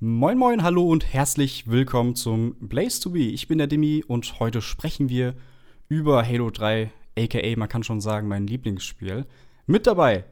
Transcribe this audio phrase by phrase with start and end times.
[0.00, 3.18] Moin moin, hallo und herzlich willkommen zum Blaze to Be.
[3.18, 5.34] Ich bin der Demi und heute sprechen wir
[5.88, 9.26] über Halo 3, aka man kann schon sagen mein Lieblingsspiel.
[9.66, 10.22] Mit dabei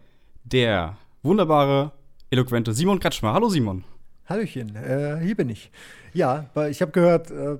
[0.44, 1.90] der wunderbare,
[2.30, 3.32] eloquente Simon Kretschmer.
[3.32, 3.82] Hallo Simon.
[4.26, 5.72] Hallöchen, äh, hier bin ich.
[6.14, 7.58] Ja, ich habe gehört, äh,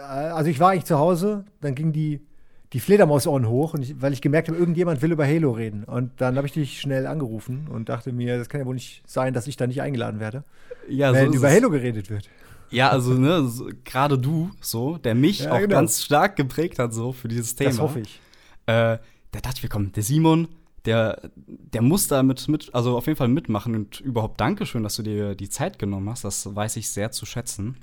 [0.00, 2.26] also ich war eigentlich zu Hause, dann ging die,
[2.72, 5.84] die Fledermausohren hoch, und ich, weil ich gemerkt habe, irgendjemand will über Halo reden.
[5.84, 9.02] Und dann habe ich dich schnell angerufen und dachte mir, das kann ja wohl nicht
[9.06, 10.44] sein, dass ich da nicht eingeladen werde,
[10.88, 12.30] Ja, wenn so über Halo geredet wird.
[12.68, 15.76] Ja, also ne, so, gerade du, so, der mich Ja, auch genau.
[15.76, 17.70] ganz stark geprägt hat so für dieses Thema.
[17.70, 18.20] Das hoffe ich.
[18.66, 18.98] Äh,
[19.32, 20.48] da dachte ich mir, komm, der Simon,
[20.84, 24.96] der, der muss da mit, mit, also auf jeden Fall mitmachen und überhaupt Dankeschön, dass
[24.96, 26.24] du dir die Zeit genommen hast.
[26.24, 27.76] Das weiß ich sehr zu schätzen.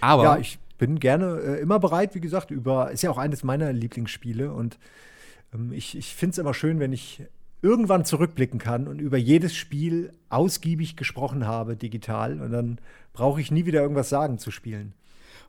[0.00, 3.44] Aber Ja, ich bin gerne äh, immer bereit, wie gesagt, über, ist ja auch eines
[3.44, 4.78] meiner Lieblingsspiele und
[5.54, 7.22] ähm, ich, ich finde es immer schön, wenn ich
[7.62, 12.78] irgendwann zurückblicken kann und über jedes Spiel ausgiebig gesprochen habe, digital, und dann
[13.14, 14.92] brauche ich nie wieder irgendwas sagen zu spielen.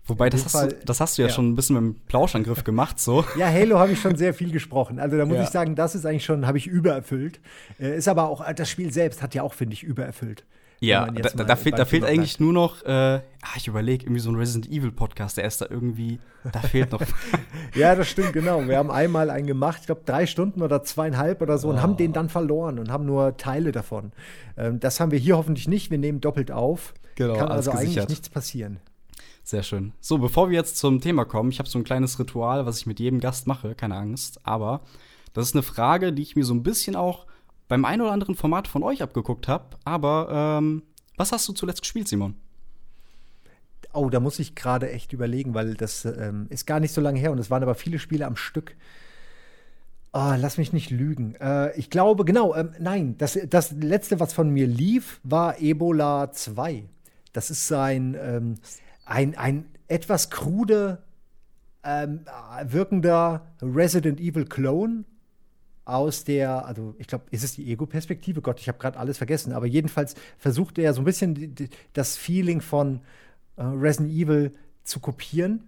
[0.06, 1.34] wobei, das hast, Fall- du, das hast du ja, ja.
[1.34, 3.26] schon ein bisschen mit dem Plauschangriff gemacht, so.
[3.38, 5.00] Ja, Halo habe ich schon sehr viel gesprochen.
[5.00, 5.44] Also da muss Ja.
[5.44, 7.40] ich sagen, das ist eigentlich schon, habe ich übererfüllt.
[7.80, 10.46] Äh, ist aber auch, das Spiel selbst hat ja auch, finde ich, übererfüllt.
[10.80, 13.22] Ja, da, da, da, fehlt, da fehlt eigentlich nur noch, äh, ah,
[13.56, 16.20] ich überlege, irgendwie so ein Resident Evil Podcast, der ist da irgendwie,
[16.52, 17.02] da fehlt noch.
[17.76, 18.66] Ja, das stimmt, genau.
[18.68, 21.98] Wir haben einmal einen gemacht, ich glaube drei Stunden oder zweieinhalb oder so, und haben
[21.98, 24.12] den dann verloren und haben nur Teile davon.
[24.58, 25.92] Ähm, das haben wir hier hoffentlich nicht.
[25.92, 26.94] Wir nehmen doppelt auf.
[27.16, 28.10] Genau, Kann also eigentlich gesichert.
[28.10, 28.80] nichts passieren.
[29.44, 29.94] Sehr schön.
[30.02, 32.86] So, bevor wir jetzt zum Thema kommen, ich habe so ein kleines Ritual, was ich
[32.86, 34.40] mit jedem Gast mache, keine Angst.
[34.44, 34.82] Aber
[35.34, 37.26] das ist eine Frage, die ich mir so ein bisschen auch
[37.68, 39.78] beim einen oder anderen Format von euch abgeguckt habe.
[39.84, 40.84] Aber ähm,
[41.18, 42.36] was hast du zuletzt gespielt, Simon?
[43.94, 47.20] Oh, da muss ich gerade echt überlegen, weil das ähm, ist gar nicht so lange
[47.20, 48.76] her und es waren aber viele Spiele am Stück.
[50.12, 51.36] Ah, lass mich nicht lügen.
[51.36, 56.32] Äh, ich glaube, genau, ähm, nein, das, das letzte, was von mir lief, war Ebola
[56.32, 56.86] 2.
[57.34, 58.56] Das ist ein, ähm,
[59.06, 61.04] ein, ein etwas krude
[61.84, 62.22] ähm,
[62.64, 65.04] wirkender Resident Evil Clone
[65.86, 68.42] aus der, also ich glaube, ist es die Ego-Perspektive?
[68.42, 69.54] Gott, ich habe gerade alles vergessen.
[69.54, 73.02] Aber jedenfalls versucht er so ein bisschen die, die, das Feeling von
[73.56, 74.52] äh, Resident Evil
[74.84, 75.64] zu kopieren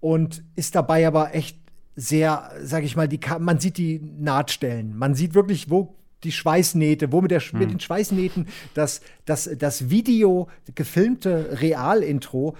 [0.00, 1.58] und ist dabei aber echt
[1.94, 4.96] sehr, sage ich mal, die, man sieht die Nahtstellen.
[4.96, 5.94] Man sieht wirklich, wo
[6.24, 12.56] die Schweißnähte, wo mit, der, mit den Schweißnähten das, das, das Video, gefilmte Realintro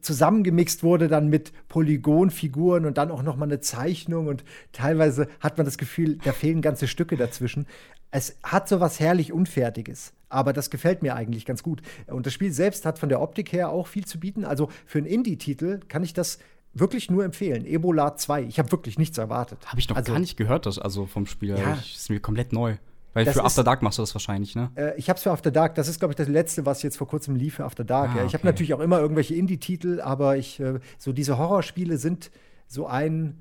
[0.00, 5.56] zusammengemixt wurde dann mit Polygonfiguren und dann auch noch mal eine Zeichnung und teilweise hat
[5.56, 7.66] man das Gefühl, da fehlen ganze Stücke dazwischen.
[8.10, 11.82] Es hat so was herrlich Unfertiges, aber das gefällt mir eigentlich ganz gut.
[12.06, 14.44] Und das Spiel selbst hat von der Optik her auch viel zu bieten.
[14.44, 16.38] Also für einen Indie-Titel kann ich das
[16.74, 17.66] wirklich nur empfehlen.
[17.66, 18.44] Ebola 2.
[18.44, 19.58] Ich habe wirklich nichts erwartet.
[19.66, 21.58] Habe ich noch also, gar nicht gehört, das, also vom Spiel.
[21.58, 21.78] Ja.
[21.80, 22.76] Ich, ist mir komplett neu.
[23.14, 24.70] Weil Das für After Dark machst du das wahrscheinlich, ne?
[24.74, 26.96] Äh, ich habe es für After Dark, das ist, glaube ich, das letzte, was jetzt
[26.96, 28.10] vor kurzem lief für After Dark.
[28.14, 28.24] Ah, ja.
[28.24, 28.48] Ich habe okay.
[28.48, 32.30] natürlich auch immer irgendwelche Indie-Titel, aber ich, äh, so diese Horrorspiele sind
[32.66, 33.40] so ein,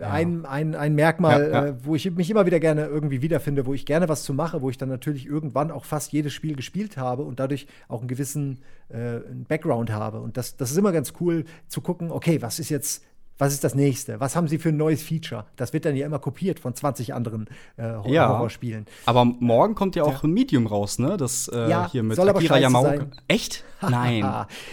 [0.00, 1.66] äh, ein, ein, ein Merkmal, Ja, ja.
[1.66, 4.60] Äh, wo ich mich immer wieder gerne irgendwie wiederfinde, wo ich gerne was zu mache,
[4.60, 8.08] wo ich dann natürlich irgendwann auch fast jedes Spiel gespielt habe und dadurch auch einen
[8.08, 10.20] gewissen äh, Background habe.
[10.20, 13.04] Und das, das ist immer ganz cool zu gucken, okay, was ist jetzt.
[13.38, 14.18] Was ist das nächste?
[14.18, 15.44] Was haben sie für ein neues Feature?
[15.56, 18.28] Das wird dann ja immer kopiert von 20 anderen äh, Hor- Ja.
[18.30, 18.86] Horrorspielen.
[19.04, 21.16] Aber morgen kommt ja auch ein Medium raus, ne?
[21.18, 22.88] Das äh, Ja, hier mit soll aber Akira Yamaoka.
[22.96, 23.12] sein.
[23.28, 23.62] Echt?
[23.82, 24.24] Nein.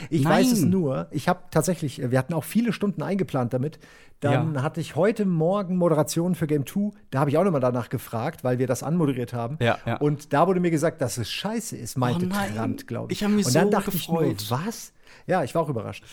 [0.10, 0.34] ich Nein.
[0.34, 1.08] weiß es nur.
[1.12, 3.80] Ich habe tatsächlich, wir hatten auch viele Stunden eingeplant damit.
[4.22, 6.92] Dann hatte ich heute Morgen Moderation für Game 2.
[7.12, 9.58] Da habe ich auch nochmal danach gefragt, weil wir das anmoderiert haben.
[10.00, 12.56] Und da wurde mir gesagt, dass es scheiße ist, meinte Oh.
[12.56, 13.20] Trant, glaube ich.
[13.20, 14.36] Ich hab mich Und dann so dachte gefreut.
[14.40, 14.94] ich nur, was?
[15.28, 16.06] Ja, ich war auch überrascht.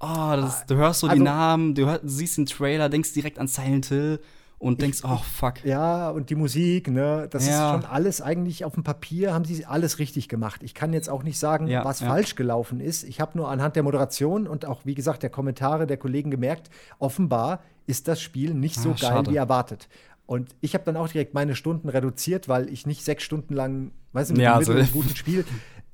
[0.00, 3.38] Oh, das, du hörst so die Also- Namen, du hör, siehst den Trailer, denkst direkt
[3.38, 4.20] an Silent Hill
[4.58, 5.64] und denkst, oh fuck.
[5.64, 7.74] Ja, und die Musik, ne, das Ja.
[7.76, 10.62] ist schon alles eigentlich auf dem Papier, haben sie alles richtig gemacht.
[10.62, 12.08] Ich kann jetzt auch nicht sagen, Ja, was ja.
[12.08, 13.04] falsch gelaufen ist.
[13.04, 16.70] Ich habe nur anhand der Moderation und auch, wie gesagt, der Kommentare der Kollegen gemerkt,
[16.98, 19.30] offenbar ist das Spiel nicht so Ah, geil schade.
[19.30, 19.88] wie erwartet.
[20.26, 23.92] Und ich habe dann auch direkt meine Stunden reduziert, weil ich nicht sechs Stunden lang,
[24.12, 25.44] weißt du, mit Ja, einem also- guten Spiel,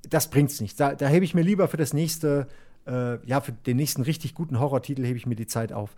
[0.09, 0.79] das bringt's nicht.
[0.81, 2.49] Da, da hebe ich mir lieber für das nächste,
[2.87, 5.95] äh, ja, für den nächsten richtig guten Horrortitel hebe ich mir die Zeit auf.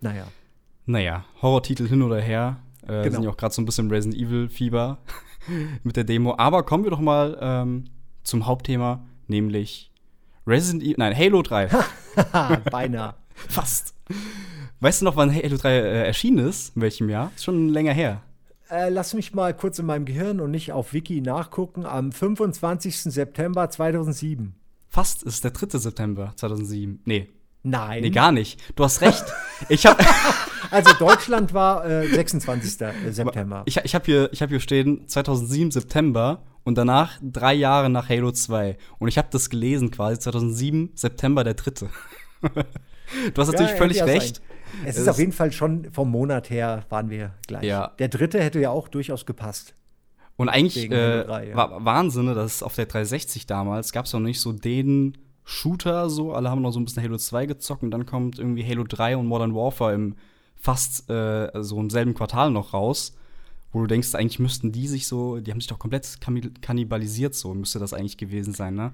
[0.00, 0.26] Naja.
[0.86, 2.58] Naja, Horrortitel hin oder her.
[2.82, 3.10] Äh, Genau.
[3.10, 4.98] Sind ja auch gerade so ein bisschen Resident Evil-Fieber
[5.82, 6.34] mit der Demo.
[6.38, 7.84] Aber kommen wir doch mal ähm,
[8.22, 9.90] zum Hauptthema, nämlich
[10.46, 11.68] Resident Evil, nein, Halo 3.
[11.68, 13.14] Haha, beinahe.
[13.34, 13.94] Fast.
[14.80, 16.76] Weißt du noch, wann Halo 3 äh, erschienen ist?
[16.76, 17.32] In welchem Jahr?
[17.34, 18.22] Ist schon länger her.
[18.70, 21.84] Äh, lass mich mal kurz in meinem Gehirn und nicht auf Wiki nachgucken.
[21.86, 23.02] Am 25.
[23.02, 24.54] September 2007.
[24.96, 25.78] Fast ist der 3.
[25.78, 27.02] September 2007.
[27.04, 27.28] Nee,
[27.62, 28.00] Nein.
[28.00, 28.58] nee, gar nicht.
[28.76, 29.26] Du hast recht.
[29.68, 30.02] ich habe
[30.70, 32.78] Also Deutschland war äh, 26.
[33.10, 33.62] September.
[33.66, 38.08] ich, ich hab hier, ich hab hier stehen 2007 September und danach drei Jahre nach
[38.08, 38.78] Halo 2.
[38.98, 41.90] Und ich habe das gelesen quasi 2007, September der dritte.
[42.40, 44.40] du hast natürlich ja, völlig recht.
[44.86, 47.64] Es ist auf jeden Fall schon vom Monat her waren wir gleich.
[47.64, 47.88] Ja.
[47.98, 49.74] Der dritte hätte ja auch durchaus gepasst.
[50.36, 51.56] Und eigentlich äh, 3, ja.
[51.56, 56.32] war Wahnsinn, dass auf der 360 damals gab es noch nicht so den Shooter so.
[56.32, 59.16] Alle haben noch so ein bisschen Halo 2 gezockt und dann kommt irgendwie Halo 3
[59.16, 60.16] und Modern Warfare im
[60.56, 63.16] fast äh, so im selben Quartal noch raus.
[63.72, 66.18] Wo du denkst, eigentlich müssten die sich so, die haben sich doch komplett
[66.62, 68.92] kannibalisiert, so müsste das eigentlich gewesen sein, ne?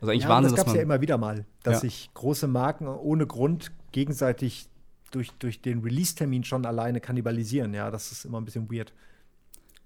[0.00, 1.80] Also eigentlich ja, Wahnsinn, das gab es ja immer wieder mal, dass ja.
[1.80, 4.68] sich große Marken ohne Grund gegenseitig
[5.10, 7.74] durch, durch den Release-Termin schon alleine kannibalisieren.
[7.74, 8.92] Ja, das ist immer ein bisschen weird.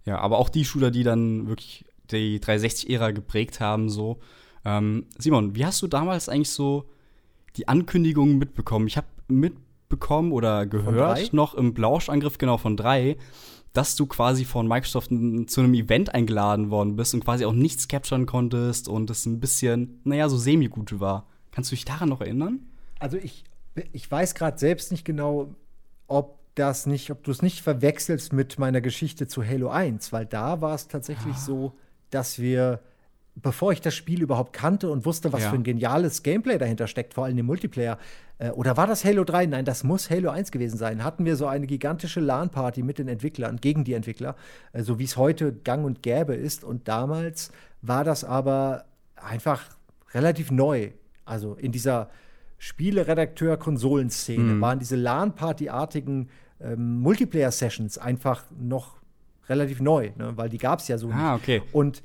[0.04, 4.19] Ja, aber auch die Shooter, die dann wirklich die 360-Ära geprägt haben, so.
[4.64, 6.88] Ähm, Simon, wie hast du damals eigentlich so
[7.56, 8.87] die Ankündigungen mitbekommen?
[8.87, 13.16] Ich habe mitbekommen oder gehört noch im Blauschangriff genau von drei,
[13.72, 17.88] dass du quasi von Microsoft zu einem Event eingeladen worden bist und quasi auch nichts
[17.88, 21.26] capturen konntest und es ein bisschen, naja, so semi-gut war.
[21.50, 22.60] Kannst du dich daran noch erinnern?
[22.99, 23.44] Also ich,
[23.93, 25.54] ich weiß gerade selbst nicht genau,
[26.06, 30.26] ob das nicht, ob du es nicht verwechselst mit meiner Geschichte zu Halo 1, weil
[30.26, 31.40] da war es tatsächlich ah.
[31.40, 31.72] so,
[32.10, 32.81] dass wir
[33.34, 35.50] bevor ich das Spiel überhaupt kannte und wusste, was ja.
[35.50, 37.99] für ein geniales Gameplay dahinter steckt, vor allem im Multiplayer.
[38.38, 39.46] Äh, oder war das Halo 3?
[39.46, 41.02] Nein, das muss Halo 1 gewesen sein.
[41.02, 44.37] Hatten wir so eine gigantische LAN-Party mit den Entwicklern, gegen die Entwickler,
[44.72, 46.62] äh, so wie es heute gang und gäbe ist.
[46.64, 48.84] Und damals war das aber
[49.16, 49.64] einfach
[50.12, 50.90] relativ neu.
[51.25, 52.10] Also in dieser
[52.62, 54.61] Spieleredakteur-Konsolenszene mhm.
[54.61, 56.29] waren diese LAN-Party-artigen
[56.61, 58.99] ähm, Multiplayer-Sessions einfach noch
[59.49, 60.37] relativ neu, ne?
[60.37, 61.43] weil die gab es ja so ah, nicht.
[61.43, 61.62] Okay.
[61.73, 62.05] Und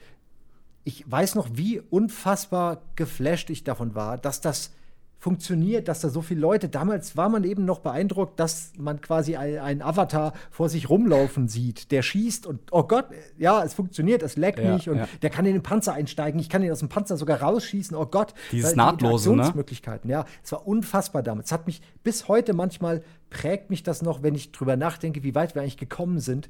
[0.83, 4.74] ich weiß noch, wie unfassbar geflasht ich davon war, dass das
[5.19, 9.36] funktioniert, dass da so viele Leute, damals war man eben noch beeindruckt, dass man quasi
[9.36, 14.36] einen Avatar vor sich rumlaufen sieht, der schießt und oh Gott, ja, es funktioniert, es
[14.36, 15.08] leckt ja, nicht und ja.
[15.24, 18.06] der kann in den Panzer einsteigen, ich kann ihn aus dem Panzer sogar rausschießen, oh
[18.06, 18.36] Gott.
[18.52, 19.52] Dieses nahtlose, ne?
[19.56, 21.48] Möglichkeiten, ja, es war unfassbar damals.
[21.48, 25.34] Es hat mich bis heute manchmal prägt mich das noch, wenn ich drüber nachdenke, wie
[25.34, 26.50] weit wir eigentlich gekommen sind,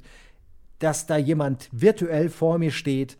[0.78, 3.16] dass da jemand virtuell vor mir steht,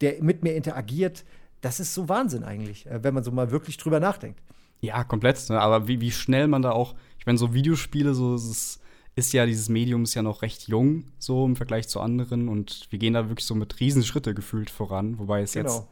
[0.00, 1.24] der mit mir interagiert.
[1.60, 4.40] Das ist so Wahnsinn eigentlich, äh, wenn man so mal wirklich drüber nachdenkt.
[4.80, 5.48] Ja, komplett.
[5.50, 5.60] Ne?
[5.60, 8.80] Aber wie, wie schnell man da auch, ich meine, so Videospiele, so ist,
[9.14, 12.48] ist ja, dieses Medium ist ja noch recht jung, so im Vergleich zu anderen.
[12.48, 15.68] Und wir gehen da wirklich so mit Riesenschritte gefühlt voran, wobei es genau.
[15.68, 15.86] jetzt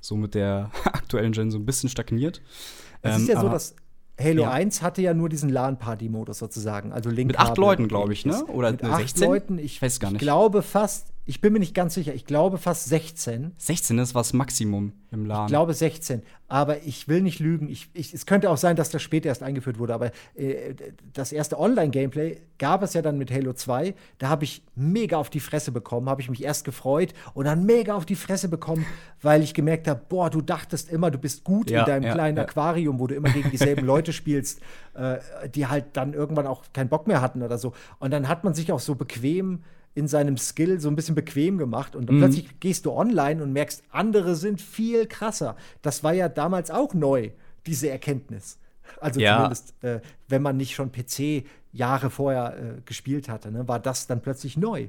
[0.00, 2.40] so mit der aktuellen Gen so ein bisschen stagniert.
[3.02, 3.74] Es ähm, ist ja so, dass
[4.20, 4.50] Halo ja.
[4.50, 6.92] 1 hatte ja nur diesen LAN-Party-Modus sozusagen.
[6.92, 8.44] Also Link mit acht Leuten, glaube ich, ne?
[8.46, 8.92] Oder mit 16?
[8.92, 9.58] acht Leuten.
[9.58, 10.20] Ich, ich weiß gar nicht.
[10.20, 13.52] Ich glaube fast, ich bin mir nicht ganz sicher, ich glaube fast 16.
[13.56, 15.46] 16 ist was Maximum im LAN.
[15.46, 16.22] Ich glaube 16.
[16.48, 17.68] Aber ich will nicht lügen.
[17.68, 19.94] Ich, ich, es könnte auch sein, dass das später erst eingeführt wurde.
[19.94, 20.74] Aber äh,
[21.12, 23.94] das erste Online-Gameplay gab es ja dann mit Halo 2.
[24.18, 26.08] Da habe ich mega auf die Fresse bekommen.
[26.08, 28.86] Habe ich mich erst gefreut und dann mega auf die Fresse bekommen,
[29.20, 32.12] weil ich gemerkt habe: Boah, du dachtest immer, du bist gut ja, in deinem ja,
[32.12, 32.44] kleinen ja.
[32.44, 34.60] Aquarium, wo du immer gegen dieselben Leute spielst,
[34.94, 35.18] äh,
[35.54, 37.72] die halt dann irgendwann auch keinen Bock mehr hatten oder so.
[37.98, 39.60] Und dann hat man sich auch so bequem
[39.94, 42.18] in seinem Skill so ein bisschen bequem gemacht und mhm.
[42.18, 45.56] plötzlich gehst du online und merkst, andere sind viel krasser.
[45.82, 47.30] Das war ja damals auch neu,
[47.66, 48.58] diese Erkenntnis.
[49.00, 49.36] Also ja.
[49.36, 54.06] zumindest, äh, wenn man nicht schon PC Jahre vorher äh, gespielt hatte, ne, war das
[54.06, 54.88] dann plötzlich neu.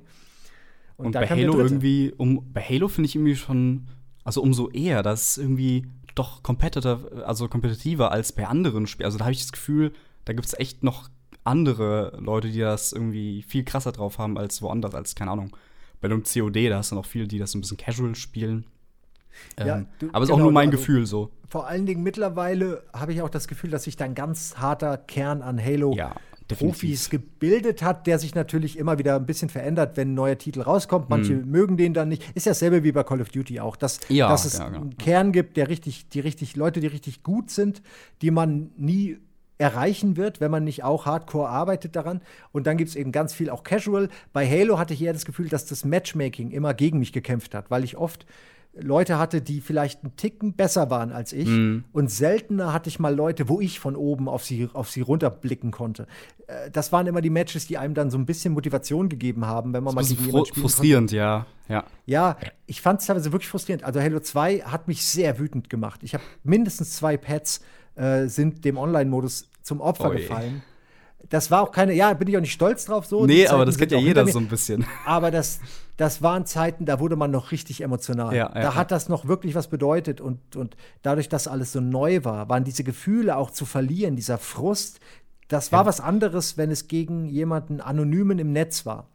[0.98, 3.88] Und, und bei Halo irgendwie, um, bei Halo finde ich irgendwie schon,
[4.24, 9.06] also umso eher, dass irgendwie doch competitive, also kompetitiver als bei anderen Spielen.
[9.06, 9.94] Also da habe ich das Gefühl,
[10.26, 11.09] da gibt es echt noch
[11.44, 15.56] andere Leute, die das irgendwie viel krasser drauf haben als woanders, als, keine Ahnung,
[16.00, 18.66] bei einem COD, da hast du noch viele, die das ein bisschen casual spielen.
[19.57, 21.31] Ja, ähm, du, aber es ist genau, auch nur mein also, Gefühl so.
[21.48, 24.98] Vor allen Dingen mittlerweile habe ich auch das Gefühl, dass sich da ein ganz harter
[24.98, 26.16] Kern an Halo ja,
[26.48, 30.62] Profis gebildet hat, der sich natürlich immer wieder ein bisschen verändert, wenn ein neuer Titel
[30.62, 31.10] rauskommt.
[31.10, 31.50] Manche mhm.
[31.50, 32.24] mögen den dann nicht.
[32.36, 34.98] Ist ja dasselbe wie bei Call of Duty auch, dass, ja, dass es ja, einen
[34.98, 37.81] Kern gibt, der richtig, die richtig, Leute, die richtig gut sind,
[38.21, 39.18] die man nie
[39.61, 42.21] erreichen wird, wenn man nicht auch hardcore arbeitet daran.
[42.51, 44.09] Und dann gibt es eben ganz viel auch Casual.
[44.33, 47.69] Bei Halo hatte ich eher das Gefühl, dass das Matchmaking immer gegen mich gekämpft hat,
[47.69, 48.25] weil ich oft
[48.73, 51.47] Leute hatte, die vielleicht einen Ticken besser waren als ich.
[51.47, 51.83] Mm.
[51.91, 55.71] Und seltener hatte ich mal Leute, wo ich von oben auf sie, auf sie runterblicken
[55.71, 56.07] konnte.
[56.47, 59.73] Äh, das waren immer die Matches, die einem dann so ein bisschen Motivation gegeben haben,
[59.73, 61.18] wenn man das mal gegen jemanden Frustrierend, konnte.
[61.18, 61.45] ja.
[61.68, 61.83] ja.
[62.06, 63.83] Ja, ich fand es teilweise wirklich frustrierend.
[63.83, 66.01] Also Halo 2 hat mich sehr wütend gemacht.
[66.03, 67.61] Ich habe mindestens zwei Pads
[67.95, 70.18] äh, sind dem Online-Modus zum Opfer Oi.
[70.18, 70.63] gefallen.
[71.30, 73.25] Das war auch keine, ja, bin ich auch nicht stolz drauf so.
[73.25, 74.85] Nee, aber das kennt ja jeder so ein bisschen.
[75.06, 75.59] Aber das,
[75.95, 78.35] das waren Zeiten, da wurde man noch richtig emotional.
[78.35, 80.19] Ja, ja, da hat das noch wirklich was bedeutet.
[80.19, 84.39] Und, und dadurch, dass alles so neu war, waren diese Gefühle auch zu verlieren, dieser
[84.39, 84.99] Frust,
[85.47, 89.07] das war was anderes, wenn es gegen jemanden Anonymen im Netz war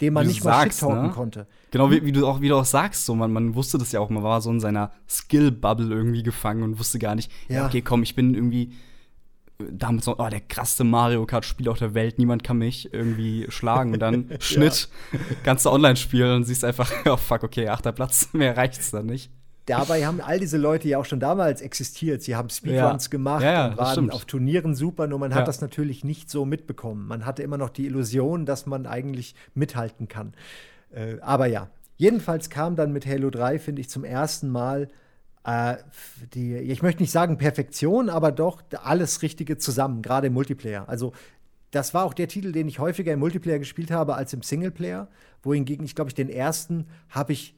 [0.00, 1.12] den man nicht mal sagst, shit-talken ne?
[1.12, 1.46] konnte.
[1.70, 4.00] Genau, wie, wie, du auch, wie du auch sagst, so, man, man wusste das ja
[4.00, 7.56] auch, man war so in seiner Skill-Bubble irgendwie gefangen und wusste gar nicht, ja.
[7.56, 7.66] Ja.
[7.66, 8.72] okay, komm, ich bin irgendwie
[9.58, 13.92] damals noch, oh, der krasseste Mario Kart-Spieler auf der Welt, niemand kann mich irgendwie schlagen.
[13.92, 14.88] Und dann Schnitt,
[15.42, 19.06] kannst du online spielen und siehst einfach, oh fuck, okay, achter Platz, mehr reicht's dann
[19.06, 19.30] nicht.
[19.66, 22.22] Dabei haben all diese Leute ja auch schon damals existiert.
[22.22, 23.10] Sie haben Speedruns Ja.
[23.10, 24.12] gemacht Ja, ja, und waren stimmt.
[24.14, 25.44] auf Turnieren super, nur man hat Ja.
[25.44, 27.06] das natürlich nicht so mitbekommen.
[27.06, 30.32] Man hatte immer noch die Illusion, dass man eigentlich mithalten kann.
[30.90, 34.88] Äh, aber ja, jedenfalls kam dann mit Halo 3, finde ich, zum ersten Mal
[35.44, 35.76] äh,
[36.34, 40.88] die, ich möchte nicht sagen Perfektion, aber doch alles Richtige zusammen, gerade im Multiplayer.
[40.88, 41.12] Also
[41.70, 45.08] das war auch der Titel, den ich häufiger im Multiplayer gespielt habe als im Singleplayer.
[45.42, 47.54] Wohingegen ich, glaube ich, den ersten habe ich,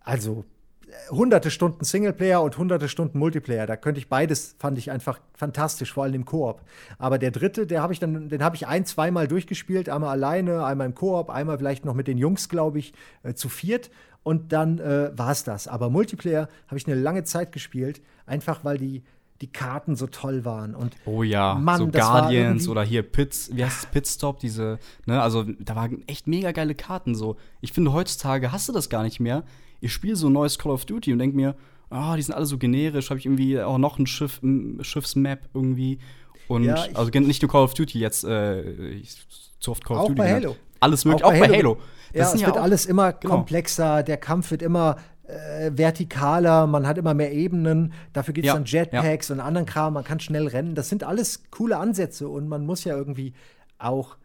[0.00, 0.44] also
[0.86, 3.66] äh, hunderte Stunden Singleplayer und hunderte Stunden Multiplayer.
[3.66, 6.62] Da könnte ich beides, fand ich einfach fantastisch, vor allem im Koop.
[6.98, 10.64] Aber der dritte, der habe ich dann, den habe ich ein, zweimal durchgespielt, einmal alleine,
[10.64, 13.90] einmal im Koop, einmal vielleicht noch mit den Jungs, glaube ich, äh, zu viert.
[14.22, 15.66] Und dann äh, war es das.
[15.68, 19.02] Aber Multiplayer habe ich eine lange Zeit gespielt, einfach weil die,
[19.40, 20.74] die Karten so toll waren.
[20.74, 25.22] Und Oh ja, Mann, so Guardians oder hier Pits, wie heißt es, Pitstop, diese, ne,
[25.22, 27.36] also da waren echt mega geile Karten so.
[27.62, 29.42] Ich finde, heutzutage hast du das gar nicht mehr.
[29.80, 31.56] Ich spiele so ein neues Call of Duty und denk mir,
[31.88, 35.48] ah, die sind alle so generisch, habe ich irgendwie auch noch ein Schiff, ein Schiffsmap
[35.54, 35.98] irgendwie.
[36.46, 38.60] Und Ja, ich- also nicht nur Call of Duty jetzt, äh,
[38.90, 39.16] ich,
[39.58, 40.18] zu oft Call of Auch Duty.
[40.18, 40.34] bei.
[40.34, 40.56] Halo.
[40.80, 41.78] Alles mögliche, auch, bei Halo.
[42.12, 43.36] ja, sind es wird alles immer genau.
[43.36, 48.48] komplexer, der Kampf wird immer äh, vertikaler, man hat immer mehr Ebenen, dafür gibt es
[48.48, 50.74] Ja, dann Jetpacks und anderen Kram, man kann schnell rennen.
[50.74, 53.34] Das sind alles coole Ansätze und man muss ja irgendwie
[53.78, 54.16] auch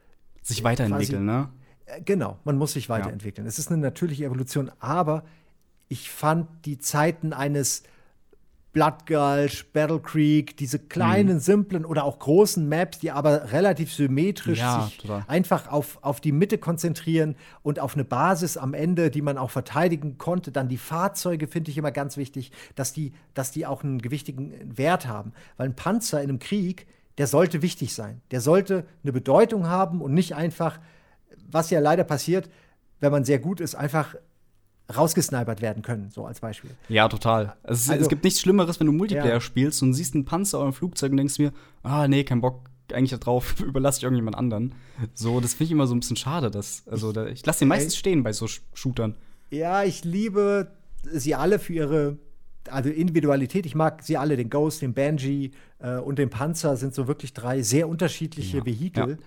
[0.41, 1.49] sich weiterentwickeln, ne?
[1.85, 3.47] äh, Genau, man muss sich weiterentwickeln.
[3.47, 5.23] Es ist eine natürliche Evolution, aber
[5.87, 7.83] ich fand die Zeiten eines
[8.75, 10.89] Blood Gulch, Battle Creek, diese Mhm.
[10.89, 15.23] kleinen, simplen oder auch großen Maps, die aber relativ symmetrisch Ja, sich total.
[15.29, 19.49] einfach auf, auf die Mitte konzentrieren und auf eine Basis am Ende, die man auch
[19.49, 20.51] verteidigen konnte.
[20.51, 24.51] Dann die Fahrzeuge finde ich immer ganz wichtig, dass die, dass die auch einen gewichtigen
[24.77, 25.31] Wert haben.
[25.55, 26.85] Weil ein Panzer in einem Krieg,
[27.17, 28.19] der sollte wichtig sein.
[28.31, 30.81] Der sollte eine Bedeutung haben und nicht einfach,
[31.49, 32.49] was ja leider passiert,
[32.99, 34.15] wenn man sehr gut ist, einfach
[34.95, 36.71] rausgesnipert werden können, so als Beispiel.
[36.89, 37.55] Ja, total.
[37.63, 39.41] Es, Also- es gibt nichts Schlimmeres, wenn du Multiplayer Ja.
[39.41, 41.51] spielst und siehst einen Panzer oder ein Flugzeug und denkst mir,
[41.83, 44.75] ah, nee, kein Bock eigentlich da drauf, überlasse ich irgendjemand anderen.
[45.15, 46.51] So, das finde ich immer so ein bisschen schade.
[46.51, 49.15] Dass, also, da, ich lasse den meistens stehen bei so Sh- Shootern.
[49.49, 50.71] Ja, ich liebe
[51.03, 52.17] sie alle für ihre
[52.69, 53.65] also Individualität.
[53.67, 57.33] Ich mag sie alle, den Ghost, den Banshee äh, und den Panzer sind so wirklich
[57.33, 59.17] drei sehr unterschiedliche Ja, Vehikel.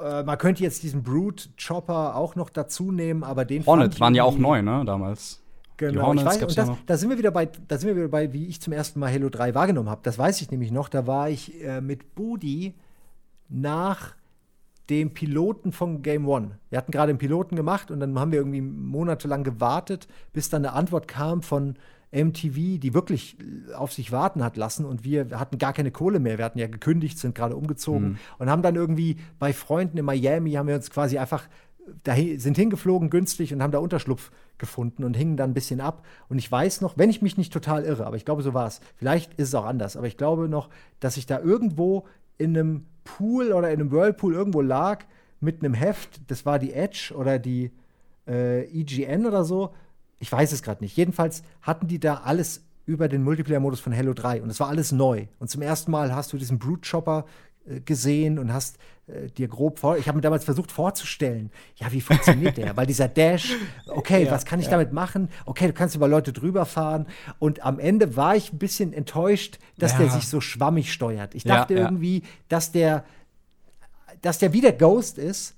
[0.00, 4.14] Äh, man könnte jetzt diesen Brute Chopper auch noch dazu nehmen, aber den Hornet waren
[4.14, 5.40] ja auch neu, ne, damals.
[5.76, 6.78] Genau, ich weiß, und ja das, noch.
[6.86, 9.12] da sind wir wieder bei, da sind wir wieder bei, wie ich zum ersten Mal
[9.12, 10.00] Halo 3 wahrgenommen habe.
[10.04, 10.88] Das weiß ich nämlich noch.
[10.88, 12.74] Da war ich äh, mit Budi
[13.48, 14.14] nach
[14.90, 16.58] dem Piloten von Game One.
[16.70, 20.64] Wir hatten gerade einen Piloten gemacht und dann haben wir irgendwie monatelang gewartet, bis dann
[20.64, 21.76] eine Antwort kam von
[22.14, 23.36] MTV, die wirklich
[23.76, 26.38] auf sich warten hat lassen und wir hatten gar keine Kohle mehr.
[26.38, 28.18] Wir hatten ja gekündigt, sind gerade umgezogen Mhm.
[28.38, 31.48] und haben dann irgendwie bei Freunden in Miami haben wir uns quasi einfach
[32.02, 36.06] dahin, sind hingeflogen günstig und haben da Unterschlupf gefunden und hingen dann ein bisschen ab.
[36.28, 38.66] Und ich weiß noch, wenn ich mich nicht total irre, aber ich glaube, so war
[38.66, 38.80] es.
[38.96, 42.06] Vielleicht ist es auch anders, aber ich glaube noch, dass ich da irgendwo
[42.38, 45.04] in einem Pool oder in einem Whirlpool irgendwo lag
[45.40, 46.22] mit einem Heft.
[46.28, 47.70] Das war die Edge oder die
[48.26, 49.74] äh, EGN oder so.
[50.24, 50.96] Ich weiß es gerade nicht.
[50.96, 54.90] Jedenfalls hatten die da alles über den Multiplayer-Modus von Halo 3 und es war alles
[54.90, 55.26] neu.
[55.38, 57.26] Und zum ersten Mal hast du diesen Brute Chopper
[57.68, 59.98] äh, gesehen und hast äh, dir grob vor.
[59.98, 62.74] Ich habe mir damals versucht vorzustellen, ja, wie funktioniert der?
[62.74, 63.54] Weil dieser Dash,
[63.86, 65.28] okay, Ja, was kann ich damit machen?
[65.44, 67.06] Okay, du kannst über Leute drüber fahren.
[67.38, 69.98] Und am Ende war ich ein bisschen enttäuscht, dass Ja.
[69.98, 71.34] der sich so schwammig steuert.
[71.34, 71.80] Ich Ja, dachte ja.
[71.80, 73.04] irgendwie, dass der,
[74.22, 75.54] dass der wie der Ghost ist.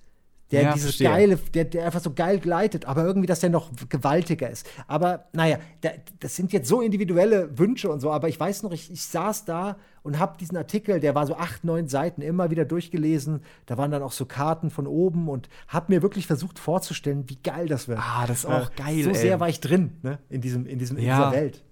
[0.53, 1.09] Der Ja, dieses verstehe.
[1.09, 4.65] geile, der, der einfach so geil gleitet, aber irgendwie, dass der noch gewaltiger ist.
[4.87, 8.71] Aber naja, da, das sind jetzt so individuelle Wünsche und so, aber ich weiß noch,
[8.71, 12.49] ich, ich saß da und habe diesen Artikel, der war so acht, neun Seiten, immer
[12.53, 13.41] wieder durchgelesen.
[13.67, 17.39] Da waren dann auch so Karten von oben und habe mir wirklich versucht vorzustellen, wie
[17.43, 17.99] geil das wird.
[18.01, 19.17] Ah, das ist auch geil, So ey.
[19.17, 21.17] sehr war ich drin, ne, in, diesem, in, diesem, in Ja.
[21.17, 21.63] dieser Welt.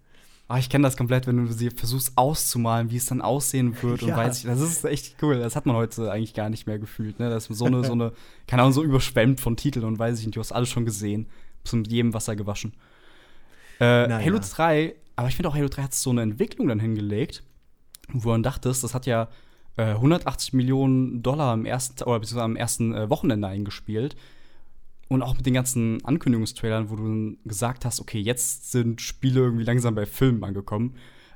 [0.46, 4.02] Ah, ich kenne das komplett, wenn du sie versuchst auszumalen, wie es dann aussehen wird
[4.02, 4.16] und Ja.
[4.16, 5.38] weiß ich, das ist echt cool.
[5.38, 7.30] Das hat man heute eigentlich gar nicht mehr gefühlt, ne?
[7.30, 8.12] Das ist so eine, so eine,
[8.46, 11.26] keine Ahnung, so überschwemmt von Titeln und weiß ich nicht, du hast alles schon gesehen,
[11.62, 12.74] bis mit jedem Wasser gewaschen.
[13.80, 14.18] Äh, Naja.
[14.26, 17.42] Halo 3, aber ich finde auch Halo 3 hat so eine Entwicklung dann hingelegt,
[18.12, 19.28] wo man dachtest, das hat ja
[19.78, 24.14] äh, 180 Millionen Dollar im ersten, oder beziehungsweise am ersten äh, Wochenende eingespielt.
[25.14, 29.40] Und auch mit den ganzen Ankündigungstrailern, wo du dann gesagt hast, okay, jetzt sind Spiele
[29.40, 30.94] irgendwie langsam bei Filmen angekommen.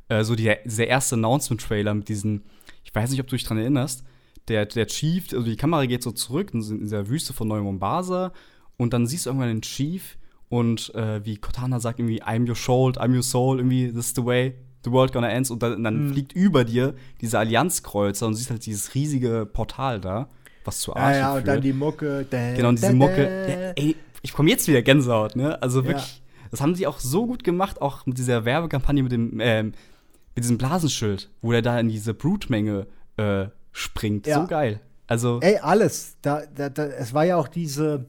[0.09, 2.43] Äh, so die, dieser erste Announcement-Trailer mit diesen,
[2.85, 4.05] ich weiß nicht, ob du dich dran erinnerst,
[4.49, 7.61] der, der Chief, also die Kamera geht so zurück in, in dieser Wüste von Neu
[7.63, 8.33] Mombasa
[8.79, 10.17] und dann siehst du irgendwann den Chief
[10.49, 14.15] und äh, wie Cortana sagt irgendwie I'm your shield, I'm your soul, irgendwie this is
[14.17, 14.55] the way
[14.85, 16.13] the world gonna end und dann, dann Mhm.
[16.13, 20.31] fliegt über dir diese Allianzkreuzer und siehst halt dieses riesige Portal da,
[20.69, 21.49] was zu Ja, Arche ja, und führt.
[21.49, 22.27] dann die Mucke.
[22.31, 23.25] Da, Genau, und diese da, Mucke.
[23.47, 23.53] da.
[23.53, 25.61] Ja, ey, ich komme jetzt wieder Gänsehaut, ne?
[25.63, 25.87] Also Ja.
[25.89, 29.73] wirklich, das haben sie auch so gut gemacht, auch mit dieser Werbekampagne mit dem, ähm,
[30.35, 34.27] mit diesem Blasenschild, wo der da in diese Brutmenge äh, springt.
[34.27, 34.41] Ja.
[34.43, 34.81] So geil.
[35.09, 36.17] Also, Ey, alles.
[36.23, 38.07] Da, da, da, es war ja auch diese,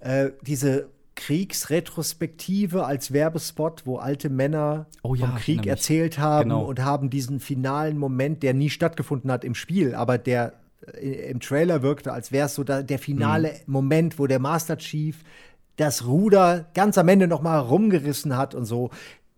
[0.00, 6.64] äh, diese Kriegsretrospektive als Werbespot, wo alte Männer Oh ja, vom Krieg erzählt haben Genau.
[6.64, 10.50] und haben diesen finalen Moment, der nie stattgefunden hat im Spiel, aber der äh,
[11.00, 13.72] im Trailer wirkte, als wäre es so da, der finale Mhm.
[13.72, 15.22] Moment, wo der Master Chief
[15.76, 18.90] das Ruder ganz am Ende noch mal rumgerissen hat und so.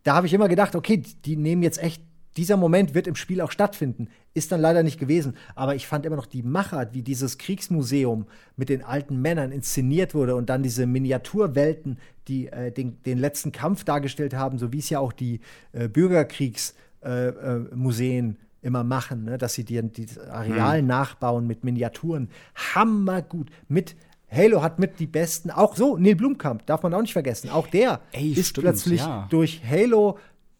[0.05, 2.02] Da habe ich immer gedacht, okay, die nehmen jetzt echt
[2.38, 4.09] dieser Moment wird im Spiel auch stattfinden.
[4.33, 5.37] Ist dann leider nicht gewesen.
[5.57, 8.26] Aber ich fand immer noch die Machart, wie dieses Kriegsmuseum
[8.57, 13.50] mit den alten Männern inszeniert wurde und dann diese Miniaturwelten, die äh, den, den letzten
[13.50, 15.40] Kampf dargestellt haben, so wie es ja auch die
[15.73, 19.38] äh, Bürgerkriegsmuseen äh, äh, immer machen, ne?
[19.38, 22.29] dass sie dir dieses Areal nachbauen mit Miniaturen.
[22.75, 23.50] Hammergut.
[23.69, 23.97] Mit
[24.31, 27.49] Halo hat mit die besten, auch so, Neil Blumkamp, darf man auch nicht vergessen.
[27.50, 29.27] Auch der Ey, ist stimmt, plötzlich ja.
[29.31, 30.19] durch Halo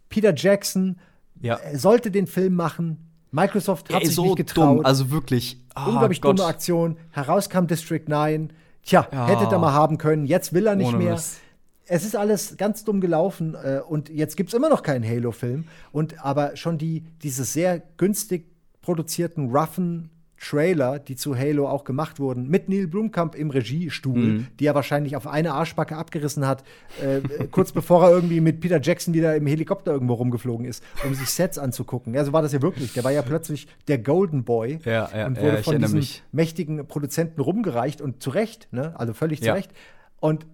[0.09, 0.97] Peter Jackson
[1.40, 1.57] ja.
[1.57, 2.99] er sollte den Film machen.
[3.31, 4.78] Microsoft hat Ey, sich so nicht getraut.
[4.78, 4.87] dumm.
[4.87, 5.59] Also wirklich.
[5.75, 6.38] ah, Unglaublich Gott.
[6.38, 6.97] dumme Aktion.
[7.11, 8.52] Herauskam District 9.
[8.83, 9.26] Tja, Ja.
[9.26, 10.25] hätte er mal haben können.
[10.25, 11.12] Jetzt will er nicht Ohne mehr.
[11.12, 11.40] Mist.
[11.88, 15.64] Es ist alles ganz dumm gelaufen äh, und jetzt gibt es immer noch keinen Halo-Film.
[15.92, 18.47] Und aber schon die, diese sehr günstig
[18.83, 24.47] produzierten, roughen Trailer, die zu Halo auch gemacht wurden, mit Neil Blumkamp im Regiestuhl, Mhm.
[24.61, 26.62] die er wahrscheinlich auf eine Arschbacke abgerissen hat,
[27.02, 31.12] äh, kurz bevor er irgendwie mit Peter Jackson wieder im Helikopter irgendwo rumgeflogen ist, um
[31.14, 32.14] sich Sets anzugucken.
[32.14, 32.92] Ja, so war das ja wirklich.
[32.92, 36.23] Der war ja plötzlich der Golden Boy Ja, ja, und ja, wurde ich von mich.
[36.30, 38.92] mächtigen Produzenten rumgereicht und zu Recht, ne?
[38.97, 39.54] Also völlig zu Ja.
[39.54, 39.73] Recht.
[40.21, 40.47] Und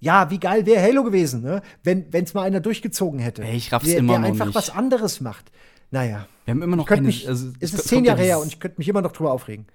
[0.00, 1.62] ja, wie geil wäre Halo gewesen, ne?
[1.82, 3.42] Wenn es mal einer durchgezogen hätte.
[3.44, 4.54] Ey, ich raff's der, immer der noch einfach nicht.
[4.54, 5.52] was anderes macht.
[5.92, 7.02] Naja, Wir haben immer noch keine.
[7.06, 9.32] mich, also, es ist zehn ja Jahre her und ich könnte mich immer noch drüber
[9.32, 9.66] aufregen.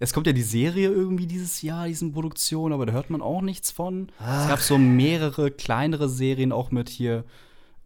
[0.00, 3.42] Es kommt ja die Serie irgendwie dieses Jahr, diesen Produktion, aber da hört man auch
[3.42, 4.08] nichts von.
[4.18, 4.42] Ah.
[4.42, 7.24] Es gab so mehrere kleinere Serien auch mit hier.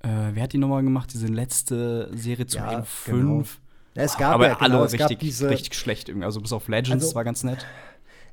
[0.03, 1.11] Äh, wer hat die nochmal gemacht?
[1.13, 3.29] Diese letzte Serie zu Ja, Halo genau.
[3.39, 3.61] 5.
[3.97, 6.25] Ja, es gab aber ja, genau, alle es gab richtig, diese- richtig schlecht irgendwie.
[6.27, 7.67] Also bis auf Legends Also- war ganz nett.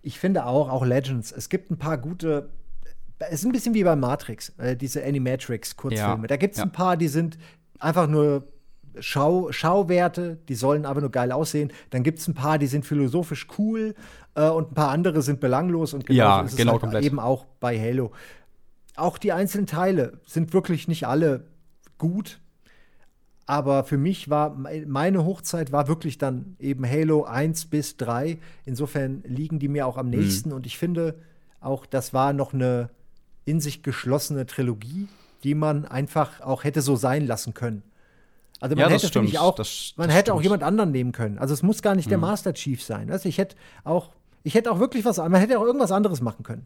[0.03, 2.49] Ich finde auch, auch Legends, es gibt ein paar gute.
[3.19, 6.23] Es ist ein bisschen wie bei Matrix, äh, diese Animatrix-Kurzfilme.
[6.23, 6.65] Ja, Da gibt es ja.
[6.65, 7.37] ein paar, die sind
[7.79, 8.47] einfach nur
[8.99, 11.71] Schau, Schauwerte, die sollen aber nur geil aussehen.
[11.89, 13.93] Dann gibt es ein paar, die sind philosophisch cool
[14.35, 16.81] äh, und ein paar andere sind belanglos und genau Ja, so ist es genau, halt
[16.81, 17.03] komplett.
[17.03, 18.11] eben auch bei Halo.
[18.95, 21.45] Auch die einzelnen Teile sind wirklich nicht alle
[21.97, 22.39] gut.
[23.45, 28.39] Aber für mich war mei- meine Hochzeit war wirklich dann eben Halo 1 bis 3.
[28.65, 29.99] Insofern liegen die mir auch Mhm.
[29.99, 30.51] am nächsten.
[30.53, 31.15] Und ich finde
[31.59, 32.89] auch, das war noch eine
[33.45, 35.07] in sich geschlossene Trilogie,
[35.43, 37.83] die man einfach auch hätte so sein lassen können.
[38.59, 39.37] Also man Ja, hätte, stimmt.
[39.37, 40.39] auch, Das- man das hätte auch stimmt.
[40.39, 40.43] Mhm.
[40.43, 41.37] jemand anderen nehmen können.
[41.37, 43.11] Also es muss gar nicht der Master Chief sein.
[43.11, 44.11] Also ich hätte auch,
[44.43, 46.65] ich hätte auch wirklich was, man hätte auch irgendwas anderes machen können.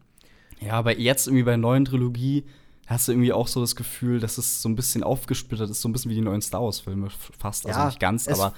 [0.60, 2.44] Ja, aber jetzt irgendwie bei der neuen Trilogie
[2.86, 5.88] hast du irgendwie auch so das Gefühl, dass es so ein bisschen aufgesplittert ist, so
[5.88, 7.66] ein bisschen wie die neuen Star Wars-Filme fast.
[7.66, 8.54] Also Ja, nicht ganz, es- aber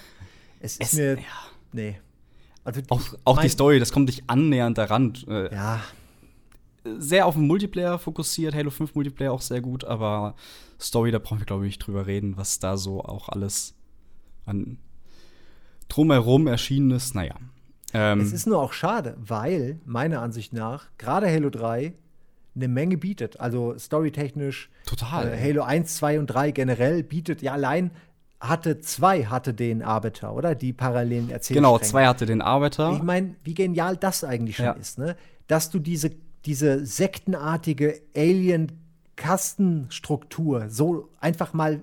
[0.61, 1.23] Es ist es, mir, ja,
[1.73, 2.01] nee.
[2.65, 5.15] Also auch, auch die Story, das kommt nicht annähernd daran.
[5.29, 5.81] Äh, Ja,
[6.85, 10.35] Sehr auf den Multiplayer fokussiert, Halo 5 Multiplayer auch sehr gut, aber
[10.81, 13.75] Story, da brauchen wir, glaube ich, nicht drüber reden, was da so auch alles
[14.47, 14.79] an
[15.89, 17.15] drumherum erschienen ist.
[17.15, 17.37] Naja.
[17.95, 21.93] Ähm, Es ist nur auch schade, weil meiner Ansicht nach gerade Halo 3
[22.55, 23.39] eine Menge bietet.
[23.41, 24.71] Also storytechnisch.
[24.87, 25.29] Total.
[25.33, 27.91] Äh, Halo 1, 2 und 3 generell bietet, ja, allein
[28.41, 30.55] hatte 2 hatte den Arbiter, oder?
[30.57, 31.59] Die parallelen Erzählstränge.
[31.69, 32.93] genau, zwei hatte den Arbeiter.
[32.97, 34.73] Ich meine, wie genial das eigentlich schon Ja.
[34.73, 35.17] ist, ne?
[35.47, 36.11] Dass du diese,
[36.45, 41.83] diese sektenartige Alien-Kastenstruktur so einfach mal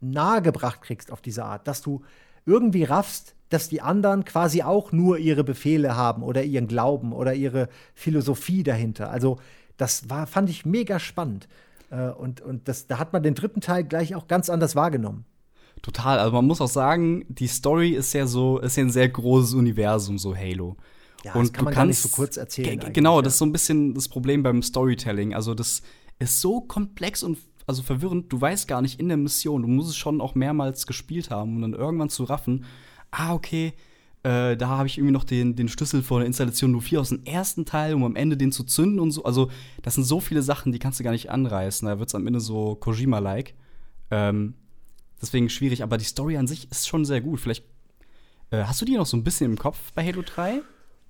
[0.00, 2.02] nahegebracht kriegst auf diese Art, dass du
[2.44, 7.34] irgendwie raffst, dass die anderen quasi auch nur ihre Befehle haben oder ihren Glauben oder
[7.34, 9.10] ihre Philosophie dahinter.
[9.10, 9.38] Also,
[9.76, 11.48] das war, fand ich mega spannend.
[11.90, 15.24] Äh, Und, und das, da hat man den dritten Teil gleich auch ganz anders wahrgenommen.
[15.82, 16.18] Total.
[16.18, 19.54] Also man muss auch sagen, die Story ist ja so, ist ja ein sehr großes
[19.54, 20.76] Universum, so Halo.
[21.24, 23.94] Ja, das kann man gar nicht so kurz erzählen Genau, das ist so ein bisschen
[23.94, 25.34] das Problem beim Storytelling.
[25.34, 25.82] Also das
[26.18, 28.32] ist so komplex und also verwirrend.
[28.32, 29.62] Du weißt gar nicht in der Mission.
[29.62, 32.64] Du musst es schon auch mehrmals gespielt haben, um dann irgendwann zu raffen.
[33.10, 33.72] Ah, okay.
[34.22, 37.08] Äh, da habe ich irgendwie noch den, den Schlüssel vor der Installation nur 4 aus
[37.10, 39.24] dem ersten Teil, um am Ende den zu zünden und so.
[39.24, 39.50] Also,
[39.82, 41.86] das sind so viele Sachen, die kannst du gar nicht anreißen.
[41.86, 43.54] Da wird es am Ende so Kojima-like.
[44.10, 44.54] Ähm,
[45.20, 47.40] deswegen schwierig, aber die Story an sich ist schon sehr gut.
[47.40, 47.64] Vielleicht
[48.50, 50.62] äh, hast du die noch so ein bisschen im Kopf bei Halo 3?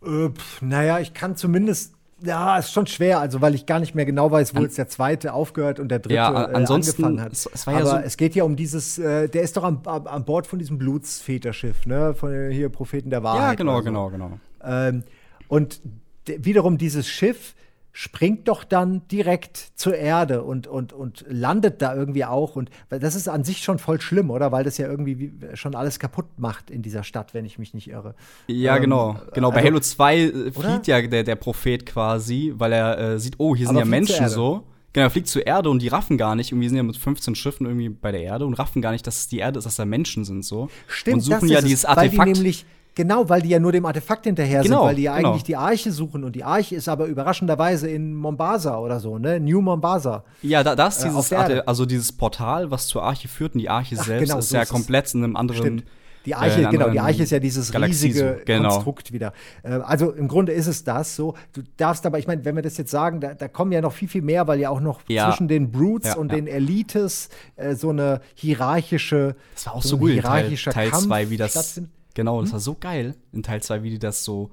[0.07, 3.95] Äh, pf, naja, ich kann zumindest Ja, ist schon schwer, also weil ich gar nicht
[3.95, 7.07] mehr genau weiß, wo An jetzt der zweite aufgehört und der dritte ja, ansonsten, äh,
[7.07, 7.33] angefangen hat.
[7.33, 9.81] Es, es Aber ja so es geht ja um dieses, äh, der ist doch an,
[9.85, 12.14] an Bord von diesem Blutsväterschiff, ne?
[12.14, 13.42] Von hier Propheten der Wahrheit.
[13.42, 13.85] Ja, genau, so.
[13.85, 14.31] genau, genau.
[14.64, 15.03] Ähm,
[15.49, 15.81] und
[16.25, 17.55] wiederum dieses Schiff
[17.99, 22.55] springt doch dann direkt zur Erde und, und, und landet da irgendwie auch.
[22.55, 24.53] Und das ist an sich schon voll schlimm, oder?
[24.53, 27.89] Weil das ja irgendwie schon alles kaputt macht in dieser Stadt, wenn ich mich nicht
[27.89, 28.15] irre.
[28.49, 29.17] Ja, ähm, genau.
[29.33, 29.51] Genau.
[29.51, 33.37] Bei also, Halo 2 äh, flieht ja der, der Prophet quasi, weil er äh, sieht,
[33.39, 34.65] oh, hier sind ja Menschen so.
[34.93, 36.53] Genau, er fliegt zur Erde und die raffen gar nicht.
[36.53, 39.21] Irgendwie sind ja mit 15 Schiffen irgendwie bei der Erde und raffen gar nicht, dass
[39.21, 40.69] es die Erde ist, dass da Menschen sind so.
[40.87, 42.29] Stimmt, und suchen das ja dieses es, weil Artefakt.
[42.29, 45.17] Die nämlich Genau, weil die ja nur dem Artefakt hinterher genau, sind, weil die ja
[45.17, 45.29] genau.
[45.29, 49.39] eigentlich die Arche suchen und die Arche ist aber überraschenderweise in Mombasa oder so, ne?
[49.39, 50.25] New Mombasa.
[50.41, 53.61] Ja, da, da ist äh, dieses, äh, also dieses Portal, was zur Arche führt und
[53.61, 55.61] die Arche Ach, selbst genau, ist so ja ist komplett in einem anderen.
[55.61, 55.85] Stimmt.
[56.25, 58.71] Die Arche, äh, genau, die Arche ist ja dieses Galaxie riesige genau.
[58.71, 59.35] Konstrukt wieder.
[59.63, 61.35] Äh, also im Grunde ist es das so.
[61.53, 63.93] Du darfst aber, ich meine, wenn wir das jetzt sagen, da, da, kommen ja noch
[63.93, 65.29] viel, viel mehr, weil ja auch noch ja.
[65.29, 66.37] zwischen den Brutes ja, und ja.
[66.37, 70.93] den Elites äh, so eine hierarchische, das war auch so so ein cool, hierarchischer Teil
[70.93, 71.83] 2, wie das.
[72.17, 72.53] Genau, das Hm?
[72.55, 74.51] war so geil in Teil 2, wie die das so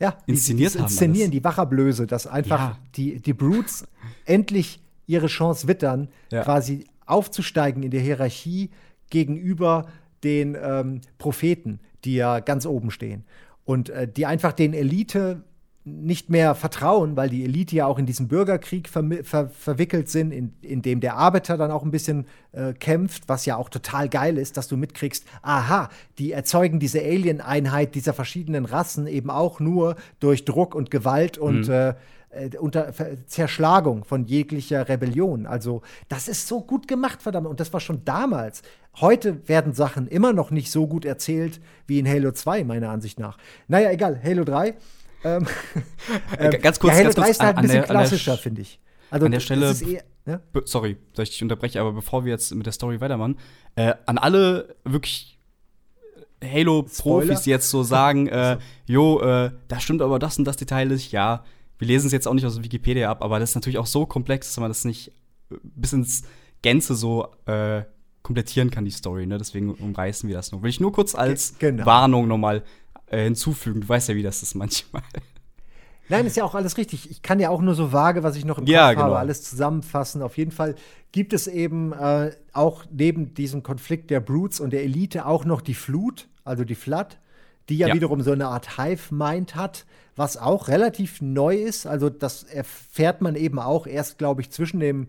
[0.00, 0.84] ja, inszeniert die, haben.
[0.86, 1.30] Inszenieren, alles.
[1.30, 2.78] die Wacherblöße, dass einfach Ja.
[2.96, 3.86] die, die Brutes
[4.26, 6.42] endlich ihre Chance wittern, Ja.
[6.42, 8.70] quasi aufzusteigen in der Hierarchie
[9.10, 9.86] gegenüber
[10.24, 13.24] den ähm, Propheten, die ja ganz oben stehen.
[13.64, 15.44] Und äh, die einfach den Elite
[15.86, 20.30] nicht mehr vertrauen, weil die Elite ja auch in diesen Bürgerkrieg vermi- ver verwickelt sind,
[20.32, 24.08] in, in dem der Arbeiter dann auch ein bisschen äh, kämpft, was ja auch total
[24.08, 29.60] geil ist, dass du mitkriegst, aha, die erzeugen diese Alien-Einheit dieser verschiedenen Rassen eben auch
[29.60, 31.72] nur durch Druck und Gewalt und Mhm.
[31.72, 31.88] äh,
[32.30, 35.46] äh, unter Ver- Zerschlagung von jeglicher Rebellion.
[35.46, 37.46] Also, das ist so gut gemacht, verdammt.
[37.46, 38.62] Und das war schon damals.
[39.00, 43.20] Heute werden Sachen immer noch nicht so gut erzählt wie in Halo 2, meiner Ansicht
[43.20, 43.36] nach.
[43.68, 44.74] Naja, egal, Halo 3.
[45.24, 45.46] Ähm,
[46.38, 48.38] Äh, ganz kurz, ja, Halo ganz 3 kurz, ist halt ein bisschen der- klassischer, Sch-
[48.38, 48.78] finde ich.
[49.10, 50.40] Also, an der Stelle- eher, ne?
[50.64, 53.38] Sorry, dass ich dich unterbreche, aber bevor wir jetzt mit der Story weitermachen,
[53.76, 55.38] äh, an alle wirklich
[56.42, 60.86] Halo-Profis, die jetzt so sagen, äh, jo, äh, da stimmt aber das und das Detail
[60.88, 61.44] nicht, ja,
[61.78, 64.06] wir lesen es jetzt auch nicht aus Wikipedia ab, aber das ist natürlich auch so
[64.06, 65.08] komplex, dass man das nicht
[65.50, 66.22] äh, bis ins
[66.62, 67.82] Gänze so äh,
[68.22, 69.38] komplettieren kann, die Story, ne?
[69.38, 70.62] Deswegen umreißen wir das noch.
[70.62, 71.84] Will ich nur kurz als Ge- genau.
[71.86, 72.62] Warnung nochmal
[73.14, 73.80] äh, hinzufügen.
[73.82, 75.02] Du weißt ja, wie das ist manchmal.
[76.10, 77.10] Nein, ist ja auch alles richtig.
[77.10, 79.06] Ich kann ja auch nur so vage, was ich noch im Ja, Kopf genau.
[79.06, 80.20] habe, alles zusammenfassen.
[80.20, 80.74] Auf jeden Fall
[81.12, 85.62] gibt es eben äh, auch neben diesem Konflikt der Brutes und der Elite auch noch
[85.62, 87.18] die Flut, also die Flood,
[87.70, 87.94] die ja, Ja.
[87.94, 91.86] wiederum so eine Art Hive-Mind hat, was auch relativ neu ist.
[91.86, 95.08] Also das erfährt man eben auch erst, glaube ich, zwischen dem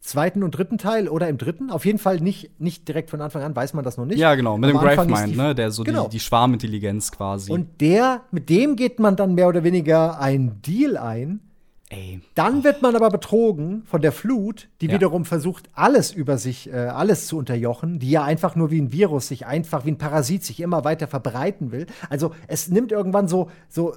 [0.00, 1.70] zweiten und dritten Teil oder im dritten.
[1.70, 4.18] Auf jeden Fall nicht, nicht direkt von Anfang an, weiß man das noch nicht.
[4.18, 5.54] ja, genau, mit Am dem Gravemind, ne?
[5.54, 6.04] Der so Genau.
[6.04, 7.52] die, die Schwarmintelligenz quasi.
[7.52, 11.40] Und der, mit dem geht man dann mehr oder weniger einen Deal ein,
[11.90, 14.94] ey, Dann wird man aber betrogen von der Flut, die Ja.
[14.94, 18.92] wiederum versucht, alles über sich, äh, alles zu unterjochen, die ja einfach nur wie ein
[18.92, 21.86] Virus sich einfach wie ein Parasit sich immer weiter verbreiten will.
[22.08, 23.92] Also es nimmt irgendwann so, so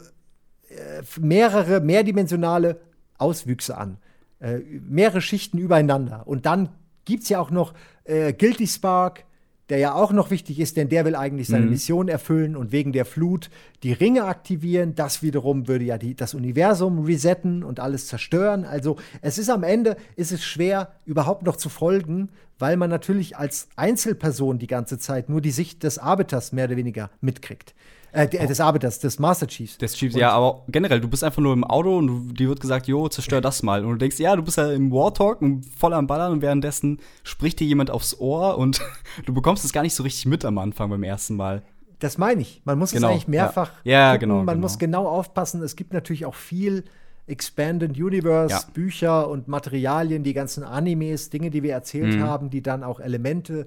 [0.69, 2.81] äh, mehrere, mehrdimensionale
[3.19, 3.97] Auswüchse an.
[4.43, 6.27] Äh, mehrere Schichten übereinander.
[6.27, 6.67] Und dann
[7.05, 9.23] gibt es ja auch noch äh, Guilty Spark,
[9.69, 11.71] der ja auch noch wichtig ist, denn der will eigentlich seine Mhm.
[11.71, 13.49] Mission erfüllen und wegen der Flut
[13.83, 14.95] die Ringe aktivieren.
[14.95, 18.65] Das wiederum würde ja die, das Universum resetten und alles zerstören.
[18.65, 22.27] Also es ist am Ende, ist es schwer, überhaupt noch zu folgen,
[22.59, 26.75] weil man natürlich als Einzelperson die ganze Zeit nur die Sicht des Arbiters mehr oder
[26.75, 27.73] weniger mitkriegt.
[28.15, 29.77] Äh, de- des Arbeiters, des Master Chiefs.
[29.79, 32.47] Des Chiefs, Und- ja, aber generell, du bist einfach nur im Auto und du, dir
[32.47, 33.83] wird gesagt, jo, zerstör das mal.
[33.83, 36.99] Und du denkst, ja, du bist ja im Wartalk und voll am Ballern und währenddessen
[37.23, 38.81] spricht dir jemand aufs Ohr und
[39.25, 41.63] du bekommst es gar nicht so richtig mit am Anfang beim ersten Mal.
[41.99, 42.61] Das meine ich.
[42.65, 44.11] Man muss Genau, es eigentlich mehrfach ja.
[44.11, 44.59] Ja, genau, Man genau.
[44.59, 45.63] muss genau aufpassen.
[45.63, 46.83] Es gibt natürlich auch viel
[47.25, 48.61] Expanded Universe, Ja.
[48.73, 52.23] Bücher und Materialien, die ganzen Animes, Dinge, die wir erzählt Mhm.
[52.23, 53.65] haben, die dann auch Elemente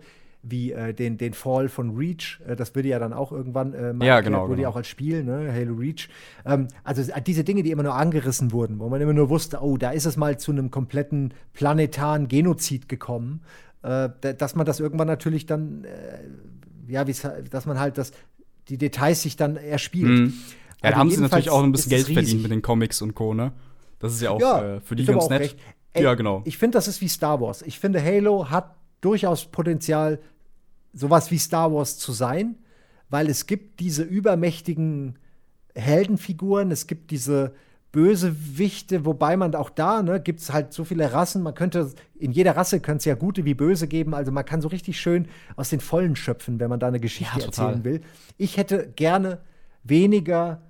[0.49, 3.93] wie äh, den, den Fall von Reach, äh, das würde ja dann auch irgendwann äh,
[3.93, 4.71] mal Ja, genau, wurde ja genau.
[4.71, 6.09] auch als Spiel, ne, Halo Reach.
[6.45, 9.61] Ähm, also äh, diese Dinge, die immer nur angerissen wurden, wo man immer nur wusste,
[9.63, 13.43] oh, da ist es mal zu einem kompletten planetaren Genozid gekommen,
[13.83, 18.13] äh, da- dass man das irgendwann natürlich dann äh, ja, dass man halt das,
[18.69, 20.09] die Details sich dann erspielt.
[20.09, 20.27] Mhm.
[20.27, 20.33] Ja,
[20.83, 23.35] da Also haben sie natürlich auch ein bisschen Geld verdient mit den Comics und Co.,
[23.35, 23.53] ne?
[23.99, 25.57] Das ist ja auch Ja, für die ganz nett.
[25.95, 26.43] Ey, ja, genau.
[26.45, 27.63] Ich finde, das ist wie Star Wars.
[27.63, 30.19] Ich finde, Halo hat durchaus Potenzial,
[30.97, 32.57] sowas wie Star Wars zu sein,
[33.09, 35.19] weil es gibt diese übermächtigen
[35.75, 37.55] Heldenfiguren, es gibt diese
[37.93, 42.33] Bösewichte, wobei man auch da, ne, gibt es halt so viele Rassen, man könnte, in
[42.33, 45.29] jeder Rasse könnte es ja gute wie böse geben, also man kann so richtig schön
[45.55, 48.01] aus den Vollen schöpfen, wenn man da eine Geschichte Ja, erzählen will.
[48.39, 49.39] Ich hätte gerne
[49.83, 50.61] weniger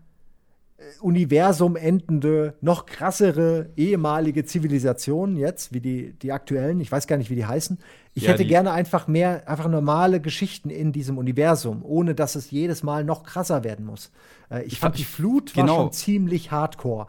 [1.00, 6.80] Universum endende, noch krassere ehemalige Zivilisationen jetzt, wie die, die aktuellen.
[6.80, 7.78] Ich weiß gar nicht, wie die heißen.
[8.14, 12.50] Ich Ja, hätte gerne einfach mehr, einfach normale Geschichten in diesem Universum, ohne dass es
[12.50, 14.10] jedes Mal noch krasser werden muss.
[14.50, 15.66] Äh, ich, fand, fand- die Flut genau.
[15.66, 17.06] war schon ziemlich hardcore.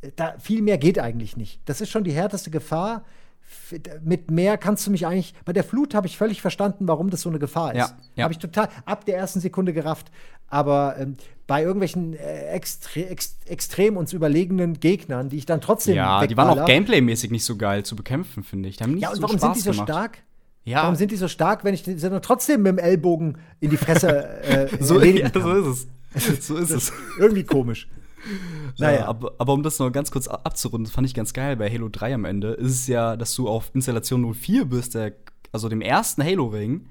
[0.00, 1.60] Äh, Da, viel mehr geht eigentlich nicht.
[1.66, 3.04] Das ist schon die härteste Gefahr.
[4.02, 5.34] Mit mehr kannst du mich eigentlich.
[5.44, 7.78] Bei der Flut habe ich völlig verstanden, warum das so eine Gefahr ist.
[7.78, 8.24] Ja, ja.
[8.24, 10.10] Habe ich total ab der ersten Sekunde gerafft.
[10.48, 11.16] Aber ähm,
[11.52, 16.34] bei irgendwelchen äh, extre ex extrem uns überlegenen Gegnern, die ich dann trotzdem Ja, die
[16.34, 18.78] waren auch wegballer- gameplaymäßig nicht so geil zu bekämpfen, finde ich.
[18.78, 19.88] Die haben nicht Ja, und so warum Spaß sind die so gemacht.
[19.90, 20.18] stark?
[20.64, 23.68] Ja, Warum sind die so stark, wenn ich die dann trotzdem mit dem Ellbogen in
[23.68, 24.08] die Fresse
[24.44, 25.86] äh, so, erledigen ja, so ist
[26.30, 26.46] es.
[26.46, 26.90] So ist es.
[27.18, 27.86] Irgendwie komisch.
[28.78, 29.08] Naja, Naja.
[29.08, 31.90] aber, aber um das noch ganz kurz abzurunden, das fand ich ganz geil bei Halo
[31.90, 35.12] 3 am Ende, ist es ja, dass du auf Installation 04 bist, der,
[35.52, 36.86] also dem ersten Halo-Ring,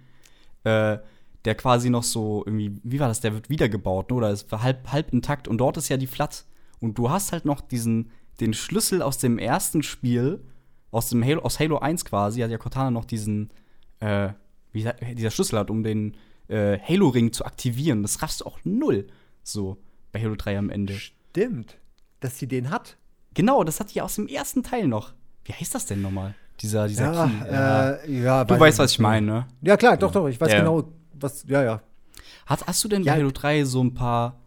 [0.66, 0.98] äh,
[1.46, 4.16] der quasi noch so irgendwie, wie war das, der wird wiedergebaut, ne?
[4.16, 6.46] oder war halb, halb intakt und dort ist ja die Flat.
[6.80, 10.44] Und du hast halt noch diesen, den Schlüssel aus dem ersten Spiel,
[10.92, 13.52] aus dem Halo, aus Halo 1 quasi, hat ja Cortana noch diesen,
[14.00, 14.30] äh,
[14.72, 18.02] wie dieser Schlüssel hat, um den äh, Halo-Ring zu aktivieren.
[18.02, 19.08] Das raffst du auch null,
[19.44, 19.78] so,
[20.12, 20.94] bei Halo 3 am Ende.
[20.94, 21.78] Stimmt,
[22.20, 22.98] dass sie den hat.
[23.34, 25.14] Genau, das hat die aus dem ersten Teil noch.
[25.46, 26.36] Wie heißt das denn nochmal?
[26.60, 27.52] Dieser, dieser Ja, Key.
[27.52, 27.92] Ja.
[27.92, 29.48] äh, ja du weiß weißt, was ich meine, ne?
[29.62, 30.28] Ja, klar, doch, doch.
[30.28, 30.60] Ich weiß Ja.
[30.60, 30.84] genau,
[31.24, 31.44] was.
[31.48, 31.82] Ja, ja.
[32.46, 33.14] Hast, hast du denn Ja.
[33.14, 34.38] bei Halo 3 so ein paar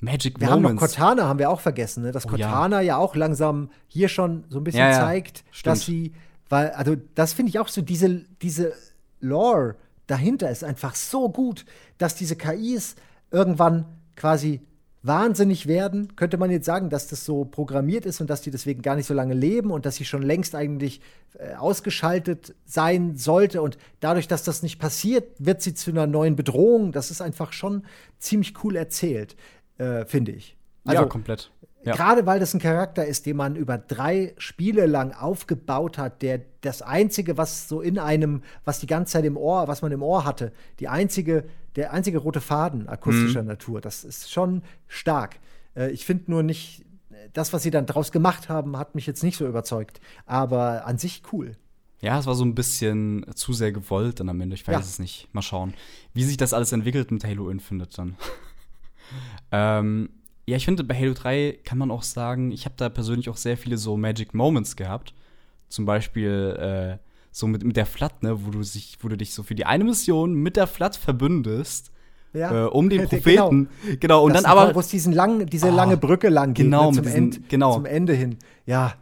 [0.00, 0.80] Magic Wir haben noch Moments?
[0.94, 2.12] Cortana, haben wir auch vergessen, ne?
[2.12, 2.48] dass Oh, ja.
[2.48, 2.96] Cortana ja.
[2.98, 5.66] auch langsam hier schon so ein bisschen Ja, ja, zeigt, stimmt.
[5.76, 6.12] dass sie,
[6.48, 8.72] weil, also das finde ich auch so, diese, diese
[9.20, 11.64] Lore dahinter ist einfach so gut,
[11.98, 12.96] dass diese KIs
[13.30, 13.86] irgendwann
[14.16, 14.60] quasi
[15.04, 18.80] wahnsinnig werden, könnte man jetzt sagen, dass das so programmiert ist und dass die deswegen
[18.80, 21.02] gar nicht so lange leben und dass sie schon längst eigentlich
[21.38, 23.60] äh, ausgeschaltet sein sollte.
[23.60, 26.90] Und dadurch, dass das nicht passiert, wird sie zu einer neuen Bedrohung.
[26.90, 27.84] Das ist einfach schon
[28.18, 29.36] ziemlich cool erzählt,
[29.76, 30.56] äh, finde ich.
[30.94, 31.50] ja, komplett.
[31.84, 31.94] Ja.
[31.96, 36.40] Gerade weil das ein Charakter ist, den man über drei Spiele lang aufgebaut hat, der
[36.62, 40.02] das einzige, was so in einem, was die ganze Zeit im Ohr, was man im
[40.02, 41.44] Ohr hatte, die einzige,
[41.76, 43.48] der einzige rote Faden akustischer Mhm.
[43.48, 45.36] Natur, das ist schon stark.
[45.76, 46.84] Äh, ich finde nur nicht,
[47.32, 50.00] das, was sie dann draus gemacht haben, hat mich jetzt nicht so überzeugt.
[50.26, 51.56] Aber an sich cool.
[52.00, 54.54] Ja, es war so ein bisschen zu sehr gewollt dann am Ende.
[54.54, 54.80] Ich weiß Ja.
[54.80, 55.28] es nicht.
[55.32, 55.74] Mal schauen,
[56.12, 58.16] wie sich das alles entwickelt mit Halo Infinite dann.
[59.52, 60.10] ähm,
[60.46, 63.36] ja, ich finde, bei Halo 3 kann man auch sagen, ich habe da persönlich auch
[63.36, 65.14] sehr viele so Magic Moments gehabt.
[65.68, 69.32] Zum Beispiel äh, so mit, mit der Flat, ne, wo du, sich, wo du dich
[69.34, 71.90] so für die eine Mission mit der Flat verbündest,
[72.32, 73.08] äh, um den Genau.
[73.08, 73.68] Propheten.
[74.00, 74.64] Genau, und Das dann aber.
[74.66, 77.16] toll, wo es diesen langen, diese Ah, lange Brücke lang geht, genau, ne, zum, diesen-
[77.16, 77.74] End, genau.
[77.74, 78.36] zum Ende hin.
[78.66, 78.94] Ja.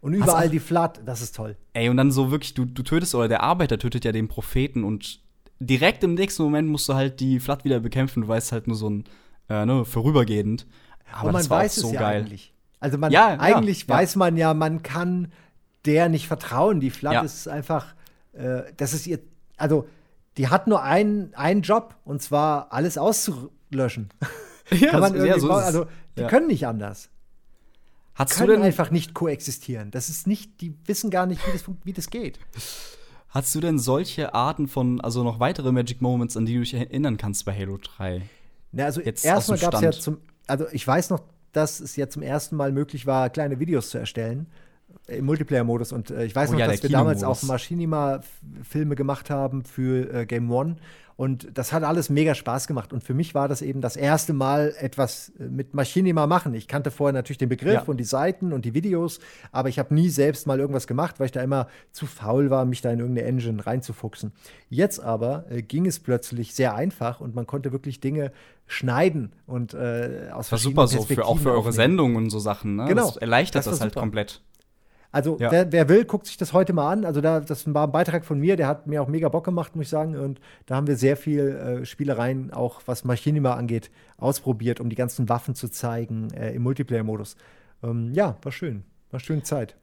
[0.00, 1.56] Und Hast überall die Flat, das ist toll.
[1.72, 4.84] Ey, und dann so wirklich, du, du tötest, oder der Arbeiter tötet ja den Propheten
[4.84, 5.20] und
[5.58, 8.22] direkt im nächsten Moment musst du halt die Flat wieder bekämpfen.
[8.22, 9.04] Du weißt halt nur so ein,
[9.48, 10.66] äh, ne, vorübergehend.
[11.12, 12.20] Aber und man weiß so es ja geil.
[12.22, 12.52] eigentlich.
[12.80, 13.88] Also man Ja, ja, eigentlich ja.
[13.88, 15.32] weiß man ja, man kann
[15.84, 16.80] der nicht vertrauen.
[16.80, 17.20] Die Flat Ja.
[17.22, 17.94] ist einfach,
[18.32, 19.18] äh, das ist ihr,
[19.56, 19.88] also
[20.36, 24.10] die hat nur einen, einen Job und zwar alles auszulöschen.
[24.70, 25.86] Ja, kann man so- ja, so also
[26.18, 26.28] die Ja.
[26.28, 27.08] können nicht anders.
[28.14, 29.90] Hast du Können denn, einfach nicht koexistieren.
[29.90, 32.38] Das ist nicht, die wissen gar nicht, wie das, wie das geht.
[33.30, 36.74] hast du denn solche Arten von, also noch weitere Magic Moments, an die du dich
[36.74, 38.20] erinnern kannst bei Halo 3?
[38.72, 40.18] Na, also Jetzt erstmal gab es ja zum,
[40.48, 43.98] also ich weiß noch, dass es ja zum ersten Mal möglich war, kleine Videos zu
[43.98, 44.46] erstellen
[45.08, 45.92] im Multiplayer-Modus.
[45.92, 50.12] Und äh, ich weiß Oh noch, ja, dass wir damals auch Machinima-Filme gemacht haben für
[50.12, 50.76] äh, Game One.
[51.16, 52.92] Und das hat alles mega Spaß gemacht.
[52.92, 56.54] Und für mich war das eben das erste Mal etwas äh, mit Machinima machen.
[56.54, 57.82] Ich kannte vorher natürlich den Begriff Ja.
[57.86, 59.18] und die Seiten und die Videos,
[59.50, 62.64] aber ich habe nie selbst mal irgendwas gemacht, weil ich da immer zu faul war,
[62.66, 64.30] mich da in irgendeine Engine reinzufuchsen.
[64.70, 68.30] Jetzt aber äh, ging es plötzlich sehr einfach und man konnte wirklich Dinge
[68.68, 71.72] schneiden und äh, aus Das war super so, für, auch für eure.
[71.72, 72.84] Sendungen und so Sachen, ne?
[72.86, 73.06] Genau.
[73.06, 74.02] Das erleichtert Das das, halt super.
[74.02, 74.40] komplett.
[75.10, 75.50] Also Ja.
[75.50, 77.04] wer, wer will, guckt sich das heute mal an.
[77.04, 79.74] Also da, das war ein Beitrag von mir, der hat mir auch mega Bock gemacht,
[79.74, 80.16] muss ich sagen.
[80.16, 84.96] Und da haben wir sehr viel äh, Spielereien, auch was Machinima angeht, ausprobiert, um die
[84.96, 87.36] ganzen Waffen zu zeigen äh, im Multiplayer-Modus.
[87.82, 88.84] Ähm, ja, war schön.
[89.10, 89.76] War schöne Zeit.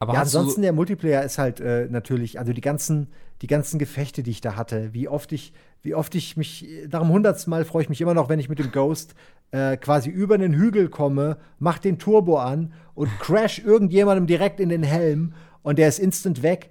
[0.00, 3.08] Aber ja, ansonsten der Multiplayer ist halt äh, natürlich, also die ganzen,
[3.42, 7.00] die ganzen Gefechte, die ich da hatte, wie oft ich, wie oft ich mich, nach
[7.00, 9.14] dem hundertsten Mal freue ich mich immer noch, wenn ich mit dem Ghost
[9.54, 14.68] äh, quasi über einen Hügel komme, mach den Turbo an und crash irgendjemandem direkt in
[14.68, 16.70] den Helm und der ist instant weg.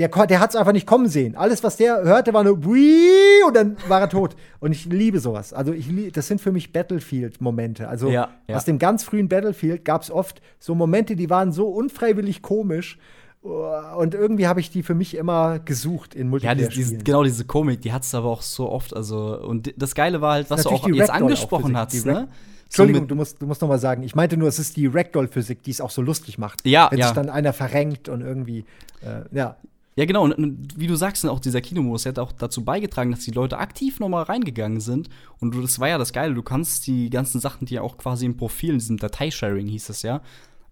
[0.00, 1.36] Der, der hat es einfach nicht kommen sehen.
[1.36, 4.34] Alles, was der hörte, war nur und dann war er tot.
[4.58, 5.52] Und ich liebe sowas.
[5.52, 7.86] Also ich das sind für mich Battlefield-Momente.
[7.86, 8.56] Also Ja, ja.
[8.56, 12.98] aus dem ganz frühen Battlefield gab es oft so Momente, die waren so unfreiwillig komisch.
[13.42, 17.24] Und irgendwie habe ich die für mich immer gesucht in multiplayer Ja, diese, diese, genau
[17.24, 18.94] diese Komik, die hat es aber auch so oft.
[18.94, 22.28] Also, und das Geile war halt, was du auch jetzt angesprochen hast, ne?
[22.66, 24.02] Entschuldigung, du musst, du musst noch mal sagen.
[24.02, 26.64] Ich meinte nur, es ist die Ragdoll-Physik, die es auch so lustig macht.
[26.64, 27.08] Ja, Wenn ja.
[27.08, 28.64] sich dann einer verrenkt und irgendwie,
[29.02, 29.56] äh, ja.
[29.94, 30.24] Ja, genau.
[30.24, 33.58] Und, und wie du sagst, auch dieser Kinomodus hat auch dazu beigetragen, dass die Leute
[33.58, 35.10] aktiv noch mal reingegangen sind.
[35.38, 36.32] Und das war ja das Geile.
[36.32, 39.90] Du kannst die ganzen Sachen, die ja auch quasi im Profil, in diesem Dateisharing hieß
[39.90, 40.22] es ja,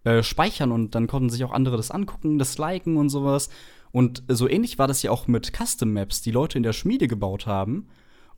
[0.05, 3.51] äh, speichern und dann konnten sich auch andere das angucken, das liken und sowas.
[3.93, 7.09] Und so ähnlich war das ja auch mit Custom Maps, die Leute in der Schmiede
[7.09, 7.89] gebaut haben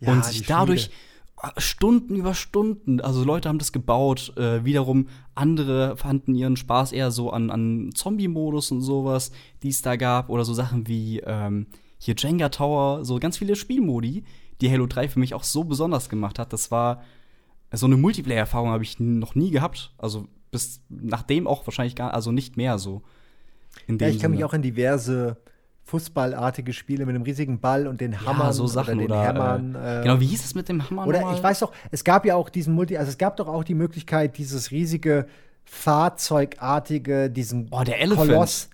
[0.01, 0.91] Ja, und sich dadurch
[1.57, 7.11] Stunden über Stunden, also Leute haben das gebaut, äh, wiederum andere fanden ihren Spaß eher
[7.11, 11.67] so an, an Zombie-Modus und sowas, die es da gab, oder so Sachen wie ähm,
[11.99, 14.25] hier Jenga Tower, so ganz viele Spielmodi,
[14.61, 16.53] die Halo 3 für mich auch so besonders gemacht hat.
[16.53, 17.03] Das war
[17.73, 19.93] so eine Multiplayer-Erfahrung habe ich noch nie gehabt.
[19.99, 23.03] Also bis nachdem auch wahrscheinlich gar, also nicht mehr so.
[23.89, 24.47] In Ja, ich kann mich Sinne.
[24.47, 25.39] auch in diverse
[25.85, 29.25] Fußballartige Spiele mit einem riesigen Ball und den Hammern ja, so Sachen oder den oder,
[29.25, 29.75] Hämmern.
[29.75, 31.37] äh, äh, genau, wie hieß es mit dem Hammer Oder nochmal?
[31.37, 33.75] ich weiß doch, es gab ja auch diesen Multi, also es gab doch auch die
[33.75, 35.27] Möglichkeit, dieses riesige
[35.65, 38.29] Fahrzeugartige, diesen Oh, der Elephant.
[38.31, 38.69] Koloss.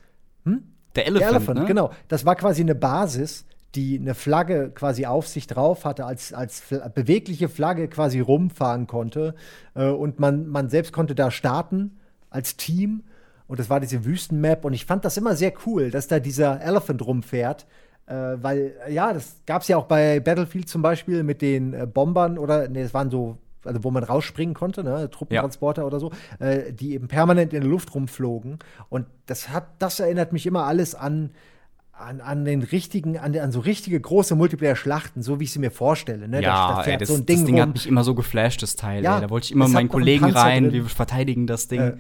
[0.45, 0.55] der
[0.97, 1.65] Der Elephant, Elephant, ne?
[1.67, 1.91] genau.
[2.09, 6.63] Das war quasi eine Basis, die eine Flagge quasi auf sich drauf hatte, als, als
[6.95, 9.35] bewegliche Flagge quasi rumfahren konnte.
[9.75, 11.99] Äh, und man, man selbst konnte da starten
[12.31, 13.05] als Team.
[13.47, 14.65] Und das war diese Wüstenmap.
[14.65, 17.67] Und ich fand das immer sehr cool, dass da dieser Elephant rumfährt.
[18.07, 21.87] Äh, weil, ja, das gab es ja auch bei Battlefield zum Beispiel mit den äh,
[21.87, 26.11] Bombern oder, ne, es waren so, also wo man rausspringen konnte, ne, Truppentransporter oder so,
[26.39, 28.61] äh, die eben permanent in der Luft rumflogen.
[28.89, 31.31] Und das hat, das erinnert mich immer alles an,
[31.99, 35.71] an, an den richtigen, an, an so richtige große Multiplayer-Schlachten, so wie ich sie mir
[35.71, 36.29] vorstelle.
[36.29, 36.43] Ne?
[36.43, 37.63] Ja, da, da ey, das, so ein das Ding Ding rum.
[37.63, 39.03] hat mich immer so geflasht, das Teil.
[39.03, 39.23] Ja, ey.
[39.23, 40.73] Da wollte ich immer meinen Kollegen rein, drin.
[40.73, 41.81] wir verteidigen das Ding.
[41.81, 41.97] Äh,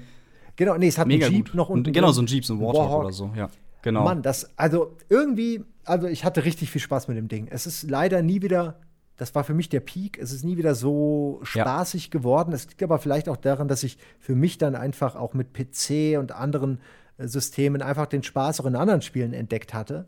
[0.56, 1.54] genau, nee, es hat Mega einen Jeep gut.
[1.54, 1.92] noch unten.
[1.92, 3.48] Genau, so ein Jeep, so ein Warthog, oder so, ja.
[3.82, 4.04] Genau.
[4.04, 7.48] Mann, das, also irgendwie, also ich hatte richtig viel Spaß mit dem Ding.
[7.50, 8.80] Es ist leider nie wieder,
[9.16, 11.62] das war für mich der Peak, es ist nie wieder so Ja.
[11.62, 12.52] spaßig geworden.
[12.52, 16.18] Es liegt aber vielleicht auch daran, dass ich für mich dann einfach auch mit PC
[16.18, 16.80] und anderen
[17.18, 20.06] Systemen einfach den Spaß auch in anderen Spielen entdeckt hatte.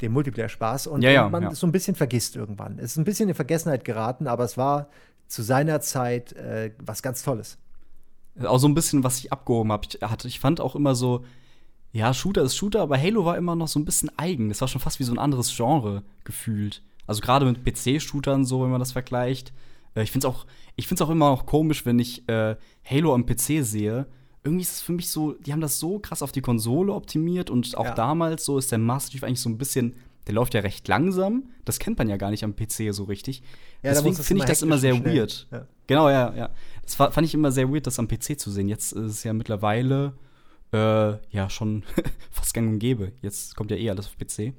[0.00, 0.86] Den Multiplayer-Spaß.
[0.88, 1.54] Und, Ja, ja, und man ja.
[1.54, 2.78] so ein bisschen vergisst irgendwann.
[2.78, 4.88] Es ist ein bisschen in Vergessenheit geraten, aber es war
[5.26, 7.58] zu seiner Zeit äh, was ganz Tolles.
[8.44, 9.86] Auch so ein bisschen, was ich abgehoben habe.
[9.88, 11.24] Ich, hatte- ich fand auch immer so,
[11.92, 14.48] ja, Shooter ist Shooter, aber Halo war immer noch so ein bisschen eigen.
[14.48, 16.82] Das war schon fast wie so ein anderes Genre gefühlt.
[17.06, 19.52] Also gerade mit PC-Shootern so, wenn man das vergleicht.
[19.94, 23.14] Äh, ich finde es auch, ich find's auch immer noch komisch, wenn ich äh, Halo
[23.14, 24.06] am PC sehe.
[24.44, 27.48] Irgendwie ist es für mich so, die haben das so krass auf die Konsole optimiert
[27.50, 27.94] und auch Ja.
[27.94, 29.94] damals so ist der Master Chief eigentlich so ein bisschen,
[30.26, 31.44] der läuft ja recht langsam.
[31.64, 33.42] Das kennt man ja gar nicht am PC so richtig.
[33.82, 35.16] da Deswegen finde ich das immer sehr schnell.
[35.16, 35.46] weird.
[35.50, 35.66] Ja.
[35.86, 36.50] Genau, ja, ja.
[36.82, 38.68] Das fa- fand ich immer sehr weird, das am PC zu sehen.
[38.68, 40.12] Jetzt ist es ja mittlerweile
[40.72, 41.82] äh, ja schon
[42.30, 43.12] fast gang und gäbe.
[43.22, 44.52] Jetzt kommt ja eh alles auf PC.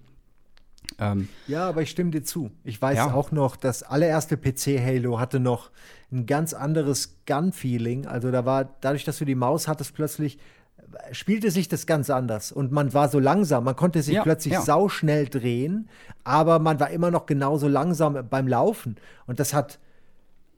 [0.99, 2.51] Ähm, Ja, aber ich stimme dir zu.
[2.63, 3.13] Ich weiß Ja.
[3.13, 5.71] auch noch, das allererste PC-Halo hatte noch
[6.11, 8.05] ein ganz anderes Gun-Feeling.
[8.07, 10.37] Also da war, dadurch, dass du die Maus hattest, plötzlich
[11.11, 12.51] spielte sich das ganz anders.
[12.51, 13.63] Und man war so langsam.
[13.65, 14.61] Man konnte sich Ja, plötzlich ja.
[14.61, 15.89] sauschnell drehen,
[16.23, 18.95] aber man war immer noch genauso langsam beim Laufen.
[19.27, 19.79] Und das hat,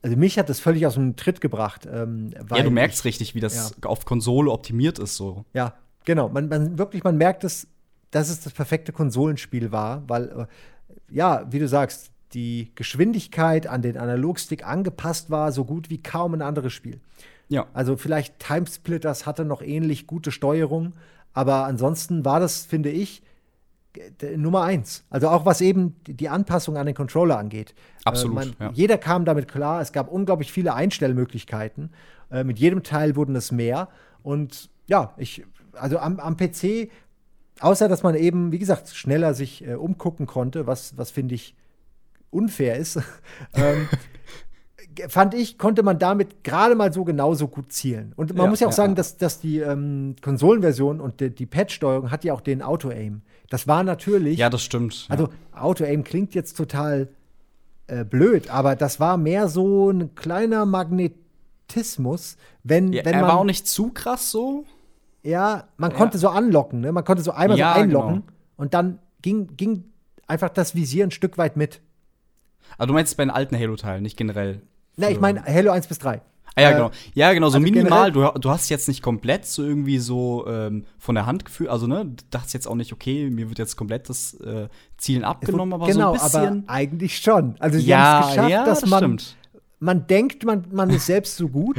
[0.03, 1.87] also mich hat das völlig aus dem Tritt gebracht.
[1.91, 5.45] Ähm, ja, du merkst ich- richtig, wie das auf Konsole optimiert ist so.
[5.53, 5.73] ja,
[6.05, 6.29] genau.
[6.29, 7.67] Man, man wirklich, man merkt es,
[8.11, 10.45] dass es das perfekte Konsolenspiel war, weil, äh,
[11.09, 16.33] ja, wie du sagst, die Geschwindigkeit an den Analogstick angepasst war, so gut wie kaum
[16.33, 16.99] ein anderes Spiel.
[17.47, 17.67] Ja.
[17.73, 20.93] Also vielleicht Timesplitters hatte noch ähnlich gute Steuerung,
[21.33, 23.21] aber ansonsten war das, finde ich,
[24.35, 25.03] Nummer eins.
[25.09, 27.73] Also auch was eben die- die Anpassung an den Controller angeht.
[28.05, 28.71] Absolut, Äh, man, ja.
[28.73, 29.81] Jeder kam damit klar.
[29.81, 31.91] Es gab unglaublich viele Einstellmöglichkeiten.
[32.29, 33.87] Äh, mit jedem Teil wurden es mehr.
[34.21, 35.43] Und ja, ich,
[35.73, 36.89] also am, am PC,
[37.59, 41.55] außer dass man eben, wie gesagt, schneller sich äh, umgucken konnte, was, was finde ich
[42.29, 42.99] unfair ist,
[43.53, 43.87] ähm,
[45.07, 48.13] fand ich, konnte man damit gerade mal so genauso gut zielen.
[48.15, 51.29] Und man Ja, muss ja auch ja, sagen, dass, dass die ähm, Konsolenversion und die,
[51.29, 53.21] die Patch-Steuerung hat ja auch den Auto-Aim.
[53.49, 55.07] Das war natürlich, Ja, das stimmt.
[55.07, 55.11] ja.
[55.11, 57.09] also Auto-Aim klingt jetzt total
[57.87, 63.29] äh, blöd, aber das war mehr so ein kleiner Magnetismus, wenn, ja, wenn er man
[63.29, 64.65] war auch nicht zu krass so.
[65.27, 66.91] Ja, man konnte so anlocken, ne?
[66.91, 68.25] Man konnte so einmal Ja, so einloggen genau.
[68.55, 69.85] und dann ging, ging
[70.25, 71.81] einfach das Visier ein Stück weit mit.
[72.77, 74.61] Also du meinst bei den alten Halo-Teilen, nicht generell.
[74.95, 76.21] Na, ich meine Halo 1 bis 3.
[76.55, 76.91] Ah, ja, Äh, genau.
[77.13, 78.11] Ja, genau, so also minimal.
[78.11, 81.69] Du, du hast jetzt nicht komplett so irgendwie so ähm, von der Hand gefühlt.
[81.69, 85.23] Also, ne, du dachtest jetzt auch nicht, okay, mir wird jetzt komplett das äh, Zielen
[85.23, 86.63] abgenommen, aber genau, so ein bisschen.
[86.67, 87.55] aber eigentlich schon.
[87.59, 89.35] Also sie ja, haben es geschafft, ja, dass das man, stimmt.
[89.79, 91.77] man denkt, man, man ist selbst so gut,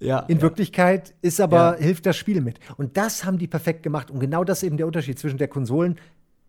[0.00, 0.42] Ja, in ja.
[0.42, 1.84] Wirklichkeit ist aber, ja.
[1.84, 2.60] hilft das Spiel mit.
[2.76, 4.10] Und das haben die perfekt gemacht.
[4.10, 5.98] Und genau das ist eben der Unterschied zwischen der Konsolen,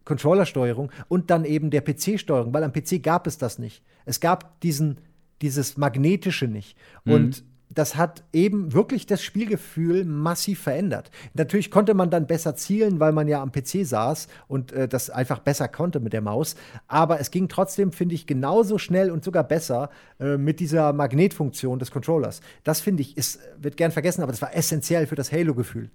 [0.06, 3.84] Controller-Steuerung und dann eben der PC-Steuerung, weil am PC gab es das nicht.
[4.06, 5.00] Es gab diesen,
[5.42, 6.78] dieses Magnetische nicht.
[7.06, 7.14] Mhm.
[7.14, 11.12] Und das hat eben wirklich das Spielgefühl massiv verändert.
[11.34, 15.10] Natürlich konnte man dann besser zielen, weil man ja am PC saß und äh, das
[15.10, 16.56] einfach besser konnte mit der Maus.
[16.88, 19.90] Aber es ging trotzdem, finde ich, genauso schnell und sogar besser
[20.20, 22.42] äh, mit dieser Magnetfunktion des Controllers.
[22.64, 25.92] Das finde ich, ist, wird gern vergessen, aber das war essentiell für das Halo-Gefühl.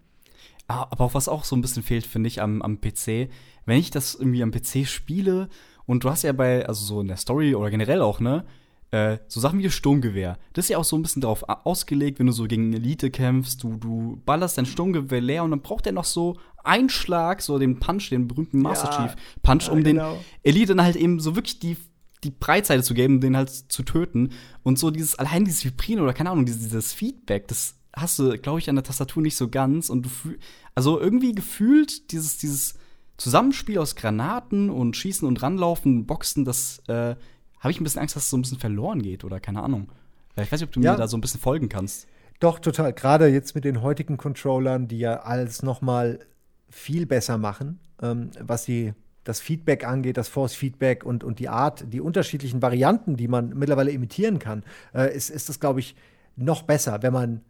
[0.68, 3.28] Ah, aber auch was auch so ein bisschen fehlt, finde ich, am, am PC,
[3.66, 5.48] wenn ich das irgendwie am PC spiele
[5.86, 8.44] und du hast ja bei, also so in der Story oder generell auch, ne,
[8.94, 10.38] äh, so Sachen wie das Sturmgewehr.
[10.52, 13.62] Das ist ja auch so ein bisschen darauf ausgelegt, wenn du so gegen Elite kämpfst,
[13.64, 17.58] du, du ballerst dein Sturmgewehr leer und dann braucht er noch so einen Schlag, so
[17.58, 20.12] den Punch, den berühmten Master ja, Chief Punch, um genau.
[20.12, 21.76] den Elite dann halt eben so wirklich die
[22.22, 24.30] die Breitseite zu geben, den halt zu töten.
[24.62, 28.38] Und so dieses, allein dieses Vibrieren oder keine Ahnung, dieses, dieses Feedback, das hast du,
[28.38, 29.90] glaube ich, an der Tastatur nicht so ganz.
[29.90, 30.10] Und du
[30.74, 32.76] also irgendwie gefühlt dieses, dieses
[33.18, 37.14] Zusammenspiel aus Granaten und Schießen und Ranlaufen, Boxen, das äh,
[37.64, 39.88] habe ich ein bisschen Angst, dass es so ein bisschen verloren geht oder keine Ahnung.
[40.36, 40.92] Ich weiß nicht, ob du ja.
[40.92, 42.06] mir da so ein bisschen folgen kannst.
[42.40, 42.92] Doch, total.
[42.92, 46.18] Gerade jetzt mit den heutigen Controllern, die ja alles noch mal
[46.68, 48.92] viel besser machen, ähm, was die,
[49.22, 53.92] das Feedback angeht, das Force-Feedback und, und die Art, die unterschiedlichen Varianten, die man mittlerweile
[53.92, 55.96] imitieren kann, äh, ist, ist das, glaube ich,
[56.36, 57.40] noch besser, wenn man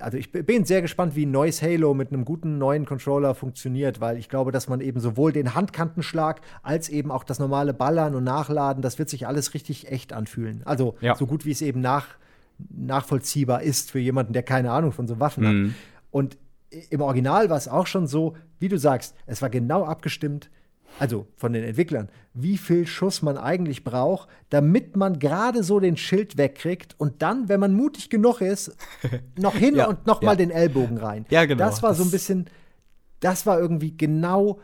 [0.00, 4.00] also ich bin sehr gespannt, wie ein neues Halo mit einem guten neuen Controller funktioniert,
[4.00, 8.14] weil ich glaube, dass man eben sowohl den Handkantenschlag als eben auch das normale Ballern
[8.14, 10.62] und Nachladen, das wird sich alles richtig echt anfühlen.
[10.64, 11.14] Also ja.
[11.16, 12.06] so gut wie es eben nach,
[12.70, 15.68] nachvollziehbar ist für jemanden, der keine Ahnung von so Waffen mhm.
[15.68, 15.74] hat.
[16.10, 16.38] Und
[16.90, 20.50] im Original war es auch schon so, wie du sagst, es war genau abgestimmt
[20.98, 25.96] also von den Entwicklern, wie viel Schuss man eigentlich braucht, damit man gerade so den
[25.96, 28.76] Schild wegkriegt und dann, wenn man mutig genug ist,
[29.38, 30.26] noch hin ja, und noch ja.
[30.26, 31.26] mal den Ellbogen rein.
[31.30, 31.64] Ja, genau.
[31.64, 32.46] Das war das so ein bisschen,
[33.20, 34.60] das war irgendwie genau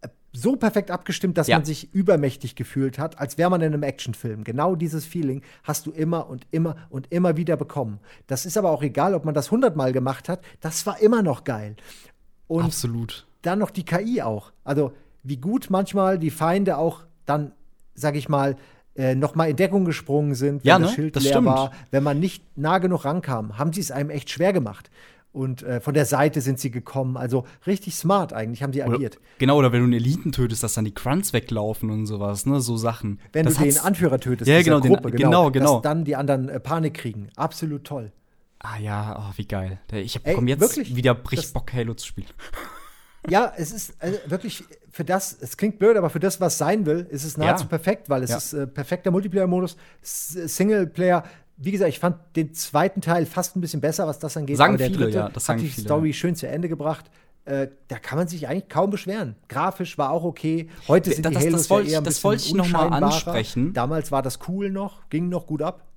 [0.00, 1.56] äh, so perfekt abgestimmt, dass ja.
[1.56, 4.44] man sich übermächtig gefühlt hat, als wäre man in einem Actionfilm.
[4.44, 8.00] Genau dieses Feeling hast du immer und immer und immer wieder bekommen.
[8.26, 10.40] Das ist aber auch egal, ob man das hundertmal gemacht hat.
[10.60, 11.76] Das war immer noch geil.
[12.48, 13.26] Und Absolut.
[13.42, 14.52] Dann noch die KI auch.
[14.64, 14.92] Also
[15.28, 17.52] wie gut manchmal die Feinde auch dann,
[17.94, 18.56] sag ich mal,
[18.96, 20.86] äh, noch mal in Deckung gesprungen sind, wenn ja, ne?
[20.86, 21.46] das Schild das leer stimmt.
[21.46, 21.72] war.
[21.90, 24.90] Wenn man nicht nah genug rankam, haben sie es einem echt schwer gemacht.
[25.30, 27.16] Und äh, von der Seite sind sie gekommen.
[27.16, 29.18] Also richtig smart eigentlich haben sie agiert.
[29.18, 32.46] Oder, genau, oder wenn du einen Eliten tötest, dass dann die Grunts weglaufen und sowas,
[32.46, 32.60] ne?
[32.60, 33.20] So Sachen.
[33.32, 35.74] Wenn das du den Anführer tötest, ja, genau, Gruppe, den, genau, genau, genau.
[35.74, 37.28] Dass dann die anderen äh, Panik kriegen.
[37.36, 38.10] Absolut toll.
[38.58, 39.78] Ah ja, oh, wie geil.
[39.92, 42.26] Ich hab, komm jetzt wirklich, wieder bricht Bock, Halo zu spielen.
[43.28, 44.64] ja, es ist also wirklich
[44.98, 47.68] für das, es klingt blöd, aber für das, was sein will, ist es nahezu ja.
[47.68, 48.36] perfekt, weil es ja.
[48.38, 51.22] ist äh, perfekter Multiplayer-Modus, Singleplayer.
[51.56, 54.56] Wie gesagt, ich fand den zweiten Teil fast ein bisschen besser, was das angeht.
[54.56, 57.12] Sagen aber der viele, dritte ja, das hat die viele, Story schön zu Ende gebracht.
[57.44, 59.36] Äh, da kann man sich eigentlich kaum beschweren.
[59.46, 60.68] Grafisch war auch okay.
[60.88, 62.88] Heute sind das, die Halos das, das ja eher ein Das wollte ich noch mal
[62.88, 63.72] ansprechen.
[63.74, 65.87] Damals war das cool noch, ging noch gut ab.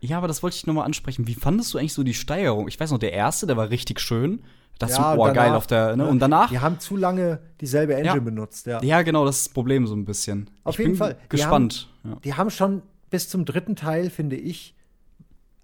[0.00, 1.26] Ja, aber das wollte ich noch mal ansprechen.
[1.26, 2.68] Wie fandest du eigentlich so die Steigerung?
[2.68, 4.42] Ich weiß noch, der erste, der war richtig schön.
[4.78, 6.06] Das ja, ist oh, geil auf der, ne?
[6.06, 6.50] Und danach.
[6.50, 8.20] Die haben zu lange dieselbe Engine ja.
[8.20, 8.82] benutzt, ja.
[8.82, 10.50] Ja, genau, das ist das Problem so ein bisschen.
[10.64, 11.16] Auf ich jeden Fall.
[11.30, 11.88] Gespannt.
[12.04, 12.20] Die haben, ja.
[12.24, 14.74] die haben, schon bis zum dritten Teil, finde ich,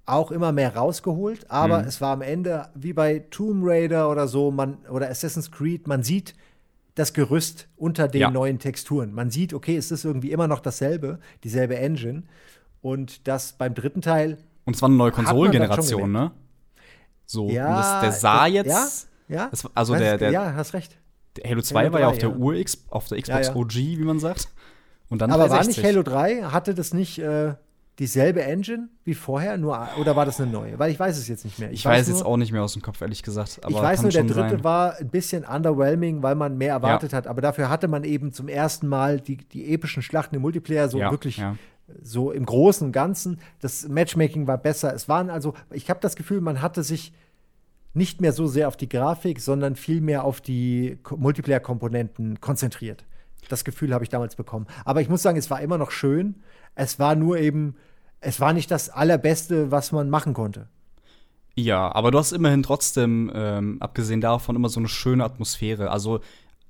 [0.07, 1.51] auch immer mehr rausgeholt.
[1.51, 1.89] Aber mhm.
[1.89, 6.03] es war am Ende wie bei Tomb Raider oder so, man, oder Assassin's Creed, man
[6.03, 6.35] sieht
[6.95, 9.13] das Gerüst unter den neuen Texturen.
[9.13, 12.25] Man sieht, okay, es ist irgendwie immer noch dasselbe, dieselbe Engine.
[12.83, 14.39] Und das beim dritten Teil.
[14.65, 16.33] Und es war eine neue Konsolengeneration, ne?
[17.25, 19.09] So, ja, das, der sah jetzt.
[19.29, 19.49] Ja, ja.
[19.49, 20.99] Das, also der, der, ja, hast recht.
[21.37, 23.59] Der Halo 2 Halo war ja auf der UX, auf der Xbox ja, ja.
[23.59, 24.49] OG, wie man sagt.
[25.09, 25.85] Und dann Aber 360.
[25.85, 27.55] war nicht Halo 3, hatte das nicht äh,
[27.99, 30.79] dieselbe Engine wie vorher, nur oder war das eine neue?
[30.79, 31.71] Weil ich weiß es jetzt nicht mehr.
[31.71, 33.61] Ich, ich weiß, weiß nur, jetzt auch nicht mehr aus dem Kopf, ehrlich gesagt.
[33.67, 34.65] ich weiß nur, der dritte sein.
[34.65, 37.19] war ein bisschen underwhelming, weil man mehr erwartet ja.
[37.19, 37.27] hat.
[37.27, 40.99] Aber dafür hatte man eben zum ersten Mal die, die epischen Schlachten im Multiplayer so
[40.99, 41.57] ja, wirklich ja.
[42.03, 43.41] So im Großen und Ganzen.
[43.61, 44.95] Das Matchmaking war besser.
[44.95, 47.13] Es waren also, ich habe das Gefühl, man hatte sich
[47.95, 53.05] nicht mehr so sehr auf die Grafik, sondern viel mehr auf die Multiplayer-Komponenten konzentriert.
[53.49, 54.67] Das Gefühl habe ich damals bekommen.
[54.85, 56.37] Aber ich muss sagen, es war immer noch schön.
[56.75, 57.77] Es war nur eben,
[58.21, 60.69] es war nicht das Allerbeste, was man machen konnte.
[61.55, 65.91] Ja, aber du hast immerhin trotzdem, ähm, abgesehen davon, immer so eine schöne Atmosphäre.
[65.91, 66.21] Also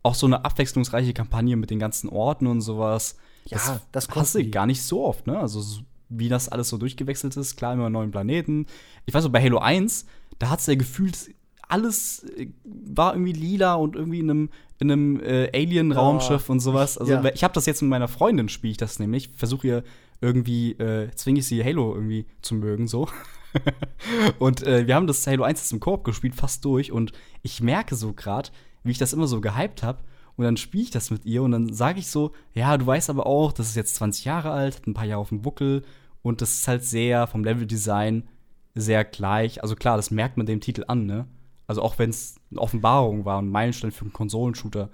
[0.02, 3.16] auch so eine abwechslungsreiche Kampagne mit den ganzen Orten und sowas.
[3.46, 5.38] Ja, das, das du gar nicht so oft, ne?
[5.38, 5.62] Also
[6.08, 7.56] wie das alles so durchgewechselt ist.
[7.56, 8.66] Klar, immer neuen Planeten.
[9.06, 10.06] Ich weiß so, bei Halo 1
[10.42, 11.34] da hat es ja gefühlt,
[11.68, 16.58] alles äh, war irgendwie lila und irgendwie in einem, in einem äh, Alien-Raumschiff oh, und
[16.58, 16.98] sowas.
[16.98, 17.24] Also ja.
[17.32, 19.30] ich habe das jetzt mit meiner Freundin, spiele ich das nämlich.
[19.36, 19.84] Versuche ihr
[20.20, 23.08] irgendwie, äh, zwinge ich sie Halo irgendwie zu mögen, so.
[24.40, 26.90] und äh, wir haben das Halo 1 jetzt im Koop gespielt, fast durch.
[26.90, 27.12] Und
[27.42, 28.50] ich merke so gerade,
[28.82, 30.00] wie ich das immer so gehypt habe.
[30.36, 33.10] Und dann spiele ich das mit ihr und dann sage ich so, ja, du weißt
[33.10, 35.82] aber auch, das ist jetzt 20 Jahre alt, hat ein paar Jahre auf dem Buckel
[36.22, 38.28] und das ist halt sehr vom Leveldesign
[38.74, 39.62] sehr gleich.
[39.62, 41.26] Also klar, das merkt man dem Titel an, ne?
[41.66, 44.90] Also auch wenn es eine Offenbarung war, ein Meilenstein für einen Konsolenshooter.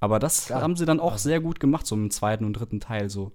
[0.00, 0.62] Aber das Klar.
[0.62, 3.32] haben sie dann auch sehr gut gemacht, so im zweiten und dritten Teil, so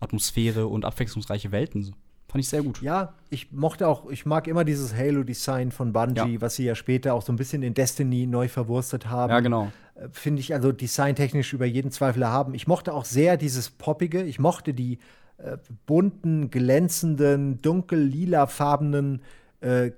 [0.00, 1.82] Atmosphäre und abwechslungsreiche Welten.
[1.82, 1.92] So.
[2.34, 2.82] Fand ich sehr gut.
[2.82, 6.40] Ja, ich mochte auch, ich mag immer dieses Halo-Design von Bungie, Ja.
[6.40, 9.30] was sie ja später auch so ein bisschen in Destiny neu verwurstet haben.
[9.30, 9.70] Ja, genau.
[9.94, 12.52] Äh, Finde ich also designtechnisch über jeden Zweifel erhaben.
[12.54, 14.24] Ich mochte auch sehr dieses Poppige.
[14.24, 14.98] Ich mochte die
[15.38, 19.22] äh, bunten, glänzenden, dunkel-lilafarbenen
[19.60, 19.92] äh,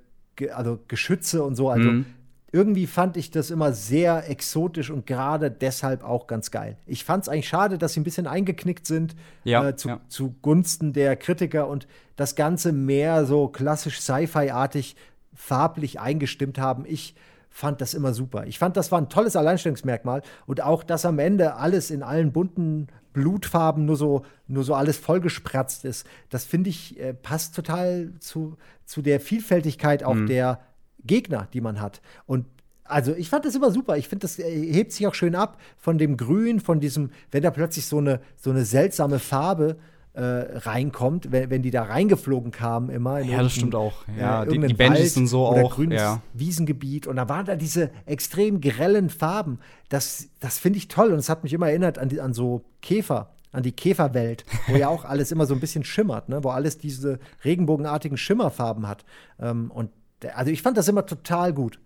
[0.53, 1.71] also Geschütze und so.
[1.71, 2.05] Also Mhm.
[2.53, 6.77] Irgendwie fand ich das immer sehr exotisch und gerade deshalb auch ganz geil.
[6.87, 10.01] Ich fand es eigentlich schade, dass sie ein bisschen eingeknickt sind Ja, äh, zu, ja.
[10.09, 14.97] zugunsten der Kritiker und das Ganze mehr so klassisch Sci-Fi-artig
[15.35, 16.85] farblich eingestimmt haben.
[16.87, 17.15] Ich
[17.51, 18.47] fand das immer super.
[18.47, 22.33] Ich fand, das war ein tolles Alleinstellungsmerkmal und auch, dass am Ende alles in allen
[22.33, 26.07] bunten Blutfarben nur so, nur so alles vollgespratzt ist.
[26.29, 30.27] Das finde ich, äh, passt total zu, zu der Vielfältigkeit auch Mhm.
[30.27, 30.61] der
[31.07, 32.01] Gegner, die man hat.
[32.27, 32.47] Und
[32.85, 33.97] also ich fand das immer super.
[33.97, 37.43] Ich finde, das äh, hebt sich auch schön ab von dem Grün, von diesem, wenn
[37.43, 39.77] da plötzlich so eine, so eine seltsame Farbe
[40.13, 43.19] äh, reinkommt, wenn, wenn die da reingeflogen kamen immer.
[43.21, 44.05] Ja, das stimmt auch.
[44.19, 46.23] Ja, die- irgendeinen die Benjis Wald und so oder auch, grünes ja.
[46.33, 49.59] Wiesengebiet und da waren da diese extrem grellen Farben.
[49.89, 52.63] Das, das finde ich toll und es hat mich immer erinnert an, die, an so
[52.81, 56.43] Käfer, an die Käferwelt, wo ja auch alles immer so ein bisschen schimmert, ne?
[56.45, 59.05] wo alles diese regenbogenartigen Schimmerfarben hat.
[59.39, 59.91] Ähm, und
[60.35, 61.79] also ich fand das immer total gut.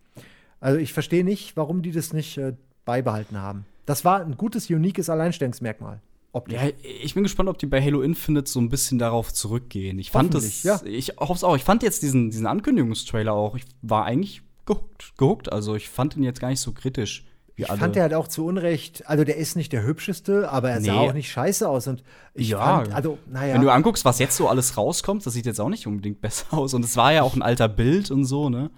[0.61, 2.55] Also ich verstehe nicht, warum die das nicht äh,
[2.85, 3.65] beibehalten haben.
[3.87, 6.01] Das war ein gutes, uniques Alleinstellungsmerkmal.
[6.33, 6.61] Optisch.
[6.63, 6.71] Ja,
[7.03, 9.99] ich bin gespannt, ob die bei Halo Infinite so ein bisschen darauf zurückgehen.
[9.99, 10.81] Ich fand das, ja.
[10.85, 11.57] ich hoffe es auch.
[11.57, 15.53] Ich fand jetzt diesen, diesen Ankündigungstrailer auch, ich war eigentlich gehuckt, gehuckt.
[15.53, 17.27] Also ich fand ihn jetzt gar nicht so kritisch.
[17.63, 20.81] Ich fand, der halt auch zu Unrecht, also der ist nicht der hübscheste, aber er
[20.81, 21.09] sah Nee.
[21.09, 21.87] auch nicht scheiße aus.
[21.87, 22.03] Und
[22.35, 22.59] ich Ja.
[22.59, 23.55] fand, also, naja.
[23.55, 26.47] Wenn du anguckst, was jetzt so alles rauskommt, das sieht jetzt auch nicht unbedingt besser
[26.57, 26.75] aus.
[26.75, 28.71] Und es war ja auch ein alter Bild und so, ne?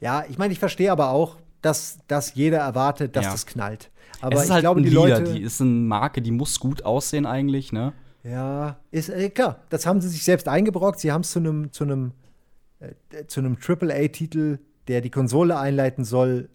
[0.00, 3.32] Ja, ich meine, ich verstehe aber auch, dass, dass jeder erwartet, dass Ja.
[3.32, 3.90] das knallt.
[4.20, 5.32] Aber es ist ich halt glaube, die Leader, Leute.
[5.34, 7.92] die ist eine Marke, die muss gut aussehen eigentlich, ne?
[8.24, 11.00] ja, ist äh, klar, das haben sie sich selbst eingebrockt.
[11.00, 12.12] Sie haben es zu einem zu einem
[12.80, 14.58] äh, zu einem AAA-Titel,
[14.88, 16.48] der die Konsole einleiten soll,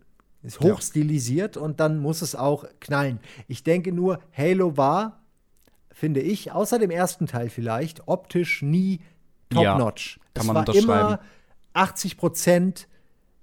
[0.44, 0.72] ist Ja.
[0.74, 3.20] hochstilisiert und dann muss es auch knallen.
[3.48, 5.22] Ich denke nur, Halo war,
[5.92, 9.00] finde ich, außer dem ersten Teil vielleicht, optisch nie
[9.54, 10.20] Ja, top-notch.
[10.34, 11.08] kann es man war unterschreiben.
[11.08, 11.20] immer
[11.74, 12.88] 80 Prozent,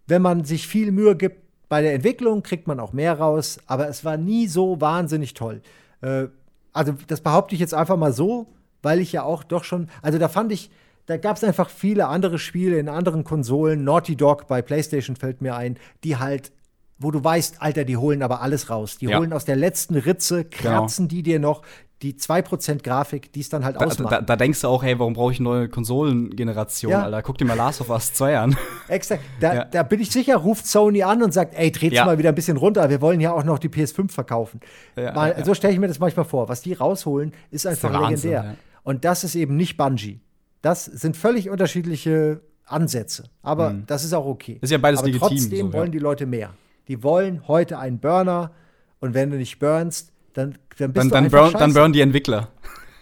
[0.06, 3.88] wenn man sich viel Mühe gibt bei der Entwicklung, kriegt man auch mehr raus, aber
[3.88, 5.62] es war nie so wahnsinnig toll.
[6.00, 6.26] Äh,
[6.72, 8.46] also, das behaupte ich jetzt einfach mal so,
[8.82, 10.70] weil ich ja auch doch schon, also da fand ich,
[11.06, 15.40] da gab es einfach viele andere Spiele in anderen Konsolen, Naughty Dog bei PlayStation fällt
[15.42, 16.52] mir ein, die halt,
[17.00, 18.98] wo du weißt, Alter, die holen aber alles raus.
[18.98, 19.18] Die Ja.
[19.18, 21.62] holen aus der letzten Ritze, kratzen die dir noch
[22.02, 24.10] die 2% Grafik, die es dann halt Da, ausmacht.
[24.12, 27.02] da, da denkst du auch, hey, warum brauche ich eine neue Konsolengeneration, Ja.
[27.02, 27.22] Alter?
[27.22, 28.56] Guck dir mal Last of Us 2 an.
[28.88, 29.22] Exakt.
[29.40, 29.64] Da, Ja.
[29.64, 32.04] da bin ich sicher, ruft Sony an und sagt, ey, dreht's Ja.
[32.04, 32.88] mal wieder ein bisschen runter.
[32.88, 34.60] Wir wollen ja auch noch die PS5 verkaufen.
[34.96, 35.42] Mal.
[35.44, 36.48] So stelle ich mir das manchmal vor.
[36.48, 38.56] Was die rausholen, ist einfach der Wahnsinn, legendär.
[38.82, 40.20] Und das ist eben nicht Bungie.
[40.62, 43.24] Das sind völlig unterschiedliche Ansätze.
[43.42, 44.52] Aber das ist auch okay.
[44.54, 44.58] Mhm.
[44.62, 46.54] Ist ja beides Aber legitim, trotzdem so, wollen die Leute mehr.
[46.90, 48.50] Die wollen heute einen Burner.
[48.98, 51.92] Und wenn du nicht burnst, dann, dann bist Dann, du dann, einfach burn, dann burn
[51.92, 52.48] die Entwickler.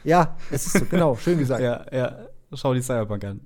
[0.04, 1.62] Ja, es ist so, genau, schön gesagt.
[1.62, 2.28] Ja, ja.
[2.52, 3.40] Schau die Cyberpunk an.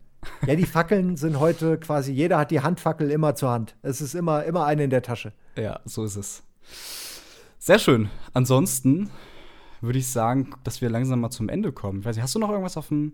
[0.44, 3.76] Ja, die Fackeln sind heute quasi, jeder hat die Handfackel immer zur Hand.
[3.82, 5.32] Es ist immer, immer eine in der Tasche.
[5.56, 6.42] Ja, so ist es.
[7.58, 8.10] Sehr schön.
[8.32, 9.10] Ansonsten
[9.80, 12.00] würde ich sagen, dass wir langsam mal zum Ende kommen.
[12.00, 13.12] Ich weiß nicht, hast du noch irgendwas auf dem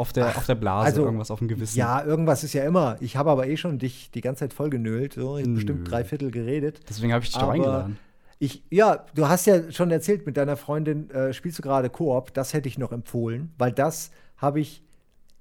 [0.00, 1.78] auf der, auf der Blase, also, irgendwas auf dem Gewissen?
[1.78, 2.96] Ja, irgendwas ist ja immer.
[3.00, 5.14] Ich habe aber eh schon dich die ganze Zeit voll genölt.
[5.14, 5.54] So, Nö.
[5.54, 6.80] bestimmt drei Viertel geredet.
[6.88, 7.98] Deswegen habe ich dich doch Aber eingeladen.
[8.38, 12.32] Ich, ja, du hast ja schon erzählt, mit deiner Freundin äh, spielst du gerade Koop.
[12.32, 14.82] Das hätte ich noch empfohlen, weil das habe ich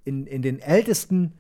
[0.04, 1.34] in, in den ältesten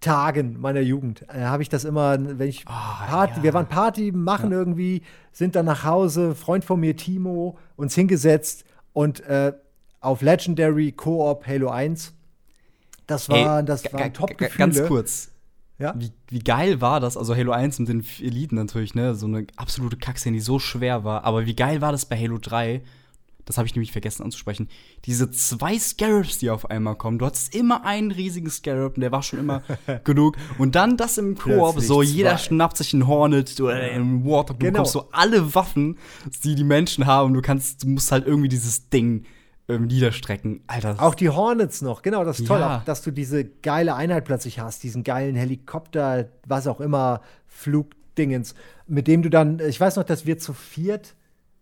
[0.00, 3.42] Tagen meiner Jugend, äh, habe ich das immer, wenn ich Ah, Party, ja.
[3.42, 8.64] wir waren Party machen irgendwie, sind dann nach Hause, Freund von mir, Timo, uns hingesetzt
[8.92, 9.52] und äh,
[10.00, 12.12] auf Legendary Koop Halo 1.
[13.06, 15.30] Das war, das ga- war ga- top ga- Ganz kurz.
[15.78, 15.94] Ja?
[15.98, 17.16] Wie, wie geil war das?
[17.16, 19.14] Also Halo 1 mit den Eliten natürlich, ne?
[19.14, 21.24] So eine absolute Kackszene, die so schwer war.
[21.24, 22.82] Aber wie geil war das bei Halo 3?
[23.44, 24.68] Das habe ich nämlich vergessen anzusprechen.
[25.04, 27.18] Diese zwei Scarabs, die auf einmal kommen.
[27.20, 29.62] Du hattest immer einen riesigen Scarab und der war schon immer
[30.04, 30.36] genug.
[30.58, 32.38] Und dann das im Koop, so jeder zwei.
[32.38, 34.58] schnappt sich einen Hornet oder einen Warthog.
[34.58, 34.72] Du Genau.
[34.78, 35.96] bekommst so alle Waffen,
[36.42, 37.34] die die Menschen haben.
[37.34, 39.26] Du kannst, du musst halt irgendwie dieses Ding
[39.68, 40.60] ähm, niederstrecken.
[40.68, 40.96] Alter.
[40.98, 42.78] Auch die Hornets noch, genau, das ist toll, Ja.
[42.78, 47.20] auch, dass du diese geile Einheit plötzlich hast, diesen geilen Helikopter, was auch immer,
[47.70, 48.54] Flugdingens,
[48.86, 51.14] mit dem du dann, ich weiß noch, dass wir zu viert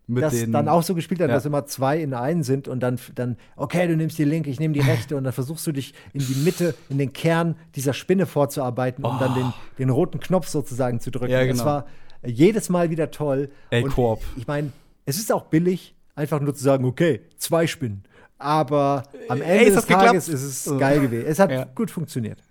[0.06, 1.34] mit das den, dann auch so gespielt haben, Ja.
[1.36, 4.60] dass immer zwei in einen sind und dann, dann, okay, du nimmst die linke, ich
[4.60, 7.94] nehme die rechte und dann versuchst du dich in die Mitte, in den Kern dieser
[7.94, 11.32] Spinne vorzuarbeiten, um dann den, den roten Knopf sozusagen zu drücken.
[11.32, 11.36] Oh.
[11.36, 11.64] Ja, Das genau.
[11.64, 11.86] war
[12.22, 13.48] jedes Mal wieder toll.
[13.70, 14.20] Ey, Koop.
[14.36, 14.72] Ich meine,
[15.06, 18.04] es ist auch billig, einfach nur zu sagen, okay, zwei Spinnen.
[18.38, 20.06] Aber am Ende Ey, es des hat geklappt.
[20.08, 21.26] Tages ist es geil gewesen.
[21.26, 21.64] Es hat Ja.
[21.64, 22.42] gut funktioniert.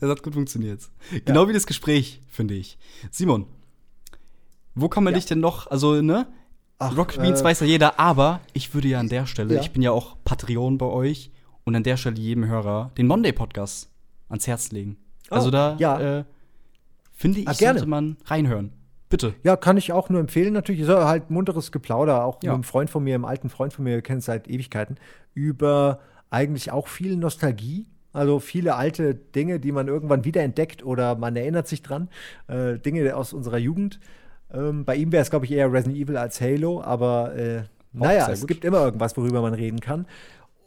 [0.00, 0.80] Das hat gut funktioniert.
[1.26, 2.78] Genau wie das Gespräch, finde ich.
[3.10, 3.46] Simon,
[4.74, 5.18] wo kann man Ja.
[5.18, 6.26] dich denn noch, also, ne?
[6.78, 9.60] Ach, Rocket Beans äh, weiß ja jeder, aber ich würde ja an der Stelle, Ja.
[9.60, 11.30] ich bin ja auch Patreon bei euch
[11.64, 13.90] und an der Stelle jedem Hörer den Monday-Podcast
[14.28, 14.96] ans Herz legen.
[15.30, 16.18] Also Oh, da, ja.
[16.20, 16.24] äh,
[17.14, 17.78] finde ich, gerne.
[17.78, 18.72] sollte man reinhören.
[19.08, 19.34] Bitte.
[19.44, 20.52] Ja, kann ich auch nur empfehlen.
[20.52, 22.50] Natürlich ist halt munteres Geplauder, auch Ja.
[22.50, 24.96] mit einem Freund von mir, einem alten Freund von mir, wir kennen es seit Ewigkeiten,
[25.34, 26.00] über
[26.30, 27.86] eigentlich auch viel Nostalgie.
[28.12, 32.08] Also viele alte Dinge, die man irgendwann wiederentdeckt oder man erinnert sich dran.
[32.48, 34.00] Äh, Dinge aus unserer Jugend.
[34.52, 38.28] Ähm, bei ihm wäre es, glaube ich, eher Resident Evil als Halo, aber äh, naja,
[38.30, 38.48] es gut.
[38.48, 40.06] gibt immer irgendwas, worüber man reden kann.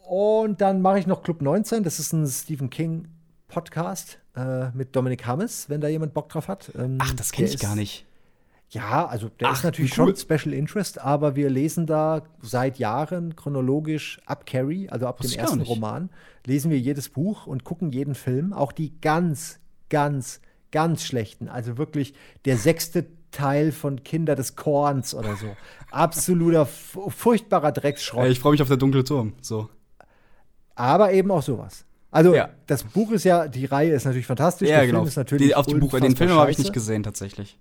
[0.08, 3.08] Und dann mache ich noch Club 19, das ist ein Stephen King
[3.48, 6.70] Podcast äh, mit Dominik Hammes, wenn da jemand Bock drauf hat.
[6.78, 8.06] Ähm, Ach, das kenne ich gar nicht.
[8.70, 10.14] Ja, also der Ach, ist natürlich cool.
[10.16, 15.36] schon Special Interest, aber wir lesen da seit Jahren chronologisch ab Carrie, also ab Wusste
[15.36, 15.60] dem ersten.
[15.62, 16.10] Roman,
[16.46, 19.58] lesen wir jedes Buch und gucken jeden Film, auch die ganz,
[19.88, 20.40] ganz,
[20.70, 21.48] ganz schlechten.
[21.48, 22.14] Also wirklich
[22.44, 25.46] der sechste Teil von Kinder des Korns oder so.
[25.90, 28.26] Absoluter, fu- furchtbarer Drecksschrott.
[28.28, 29.34] Ich freue mich auf der dunkle Turm.
[29.40, 29.68] So.
[30.74, 31.84] aber eben auch sowas.
[32.12, 32.50] Also Ja.
[32.66, 34.68] das Buch ist ja, die Reihe ist natürlich fantastisch.
[34.68, 34.98] Ja, der genau.
[35.00, 37.58] Film ist natürlich Die, auf dem Buch, den Film habe ich nicht gesehen, tatsächlich.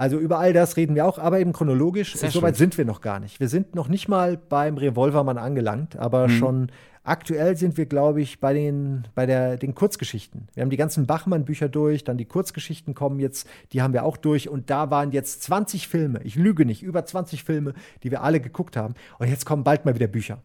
[0.00, 2.16] Also über all das reden wir auch, aber eben chronologisch.
[2.16, 3.38] Sehr Soweit sind wir noch gar nicht.
[3.38, 6.32] Wir sind noch nicht mal beim Revolvermann angelangt, aber Mhm.
[6.32, 6.72] schon
[7.04, 10.48] aktuell sind wir, glaube ich, bei den, bei der, den Kurzgeschichten.
[10.54, 14.16] Wir haben die ganzen Bachmann-Bücher durch, dann die Kurzgeschichten kommen jetzt, die haben wir auch
[14.16, 18.22] durch und da waren jetzt 20 Filme, ich lüge nicht, über 20 Filme, die wir
[18.22, 20.38] alle geguckt haben und jetzt kommen bald mal wieder Bücher.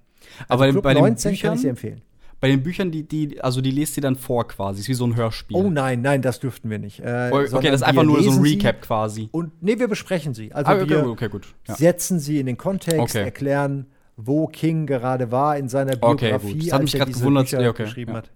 [0.49, 2.01] Also Aber Club bei den 19 kann Büchern, ich dir empfehlen.
[2.39, 4.81] Bei den Büchern, die, die, also die lest ihr dann vor quasi.
[4.81, 5.55] Ist wie so ein Hörspiel.
[5.57, 6.99] Oh nein, nein, das dürften wir nicht.
[6.99, 9.29] Äh, okay, das ist einfach nur so ein sie Recap quasi.
[9.31, 10.51] Und nee, wir besprechen sie.
[10.53, 11.47] Also Ah, okay, wir, okay, gut.
[11.67, 11.75] Ja.
[11.75, 13.23] setzen sie in den Kontext, Okay.
[13.23, 16.61] erklären, wo King gerade war in seiner Okay, Biografie, gut.
[16.67, 17.49] Das hat als mich er diese gewundert.
[17.49, 18.17] Bücher okay, geschrieben ja.
[18.17, 18.31] hat.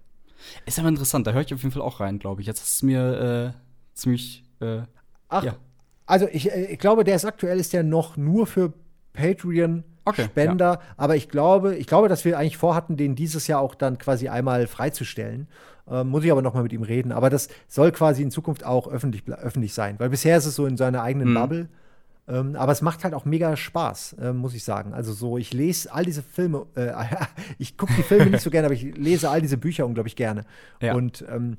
[0.66, 2.46] Ist aber interessant, da höre ich auf jeden Fall auch rein, glaube ich.
[2.46, 3.60] Jetzt ist es mir äh,
[3.94, 4.44] ziemlich.
[4.60, 4.80] Äh,
[5.28, 5.56] Ach, Ja.
[6.06, 8.72] also ich, äh, ich glaube, der ist aktuell ist der noch nur für
[9.12, 13.60] Patreon Okay, Spender, aber ich glaube, ich glaube, dass wir eigentlich vorhatten, den dieses Jahr
[13.60, 15.48] auch dann quasi einmal freizustellen.
[15.90, 17.10] Ähm, muss ich aber noch mal mit ihm reden.
[17.12, 20.66] Aber das soll quasi in Zukunft auch öffentlich, öffentlich sein, weil bisher ist es so
[20.66, 21.34] in seiner eigenen Mhm.
[21.34, 21.68] Bubble.
[22.28, 24.94] Ähm, aber es macht halt auch mega Spaß, ähm, muss ich sagen.
[24.94, 26.92] Also so, ich lese all diese Filme, äh,
[27.58, 30.44] ich gucke die Filme nicht so gerne, aber ich lese all diese Bücher unglaublich gerne.
[30.80, 30.94] Ja.
[30.94, 31.56] Und ähm,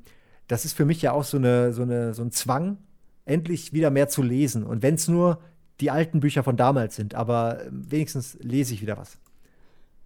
[0.48, 2.78] das ist für mich ja auch so, eine, so, eine, so ein Zwang,
[3.26, 4.64] endlich wieder mehr zu lesen.
[4.64, 5.40] Und wenn es nur
[5.80, 9.18] die alten Bücher von damals sind, aber ähm, wenigstens lese ich wieder was.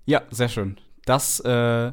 [0.06, 0.76] ja, sehr schön.
[1.04, 1.92] Das äh,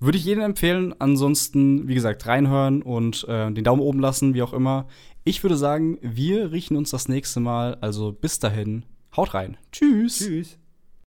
[0.00, 0.94] würde ich jedem empfehlen.
[0.98, 4.86] Ansonsten, wie gesagt, reinhören und äh, den Daumen oben lassen, wie auch immer.
[5.24, 7.76] Ich würde sagen, wir riechen uns das nächste Mal.
[7.80, 8.84] Also bis dahin,
[9.16, 9.56] haut rein.
[9.72, 10.18] Tschüss.
[10.18, 10.58] Tschüss.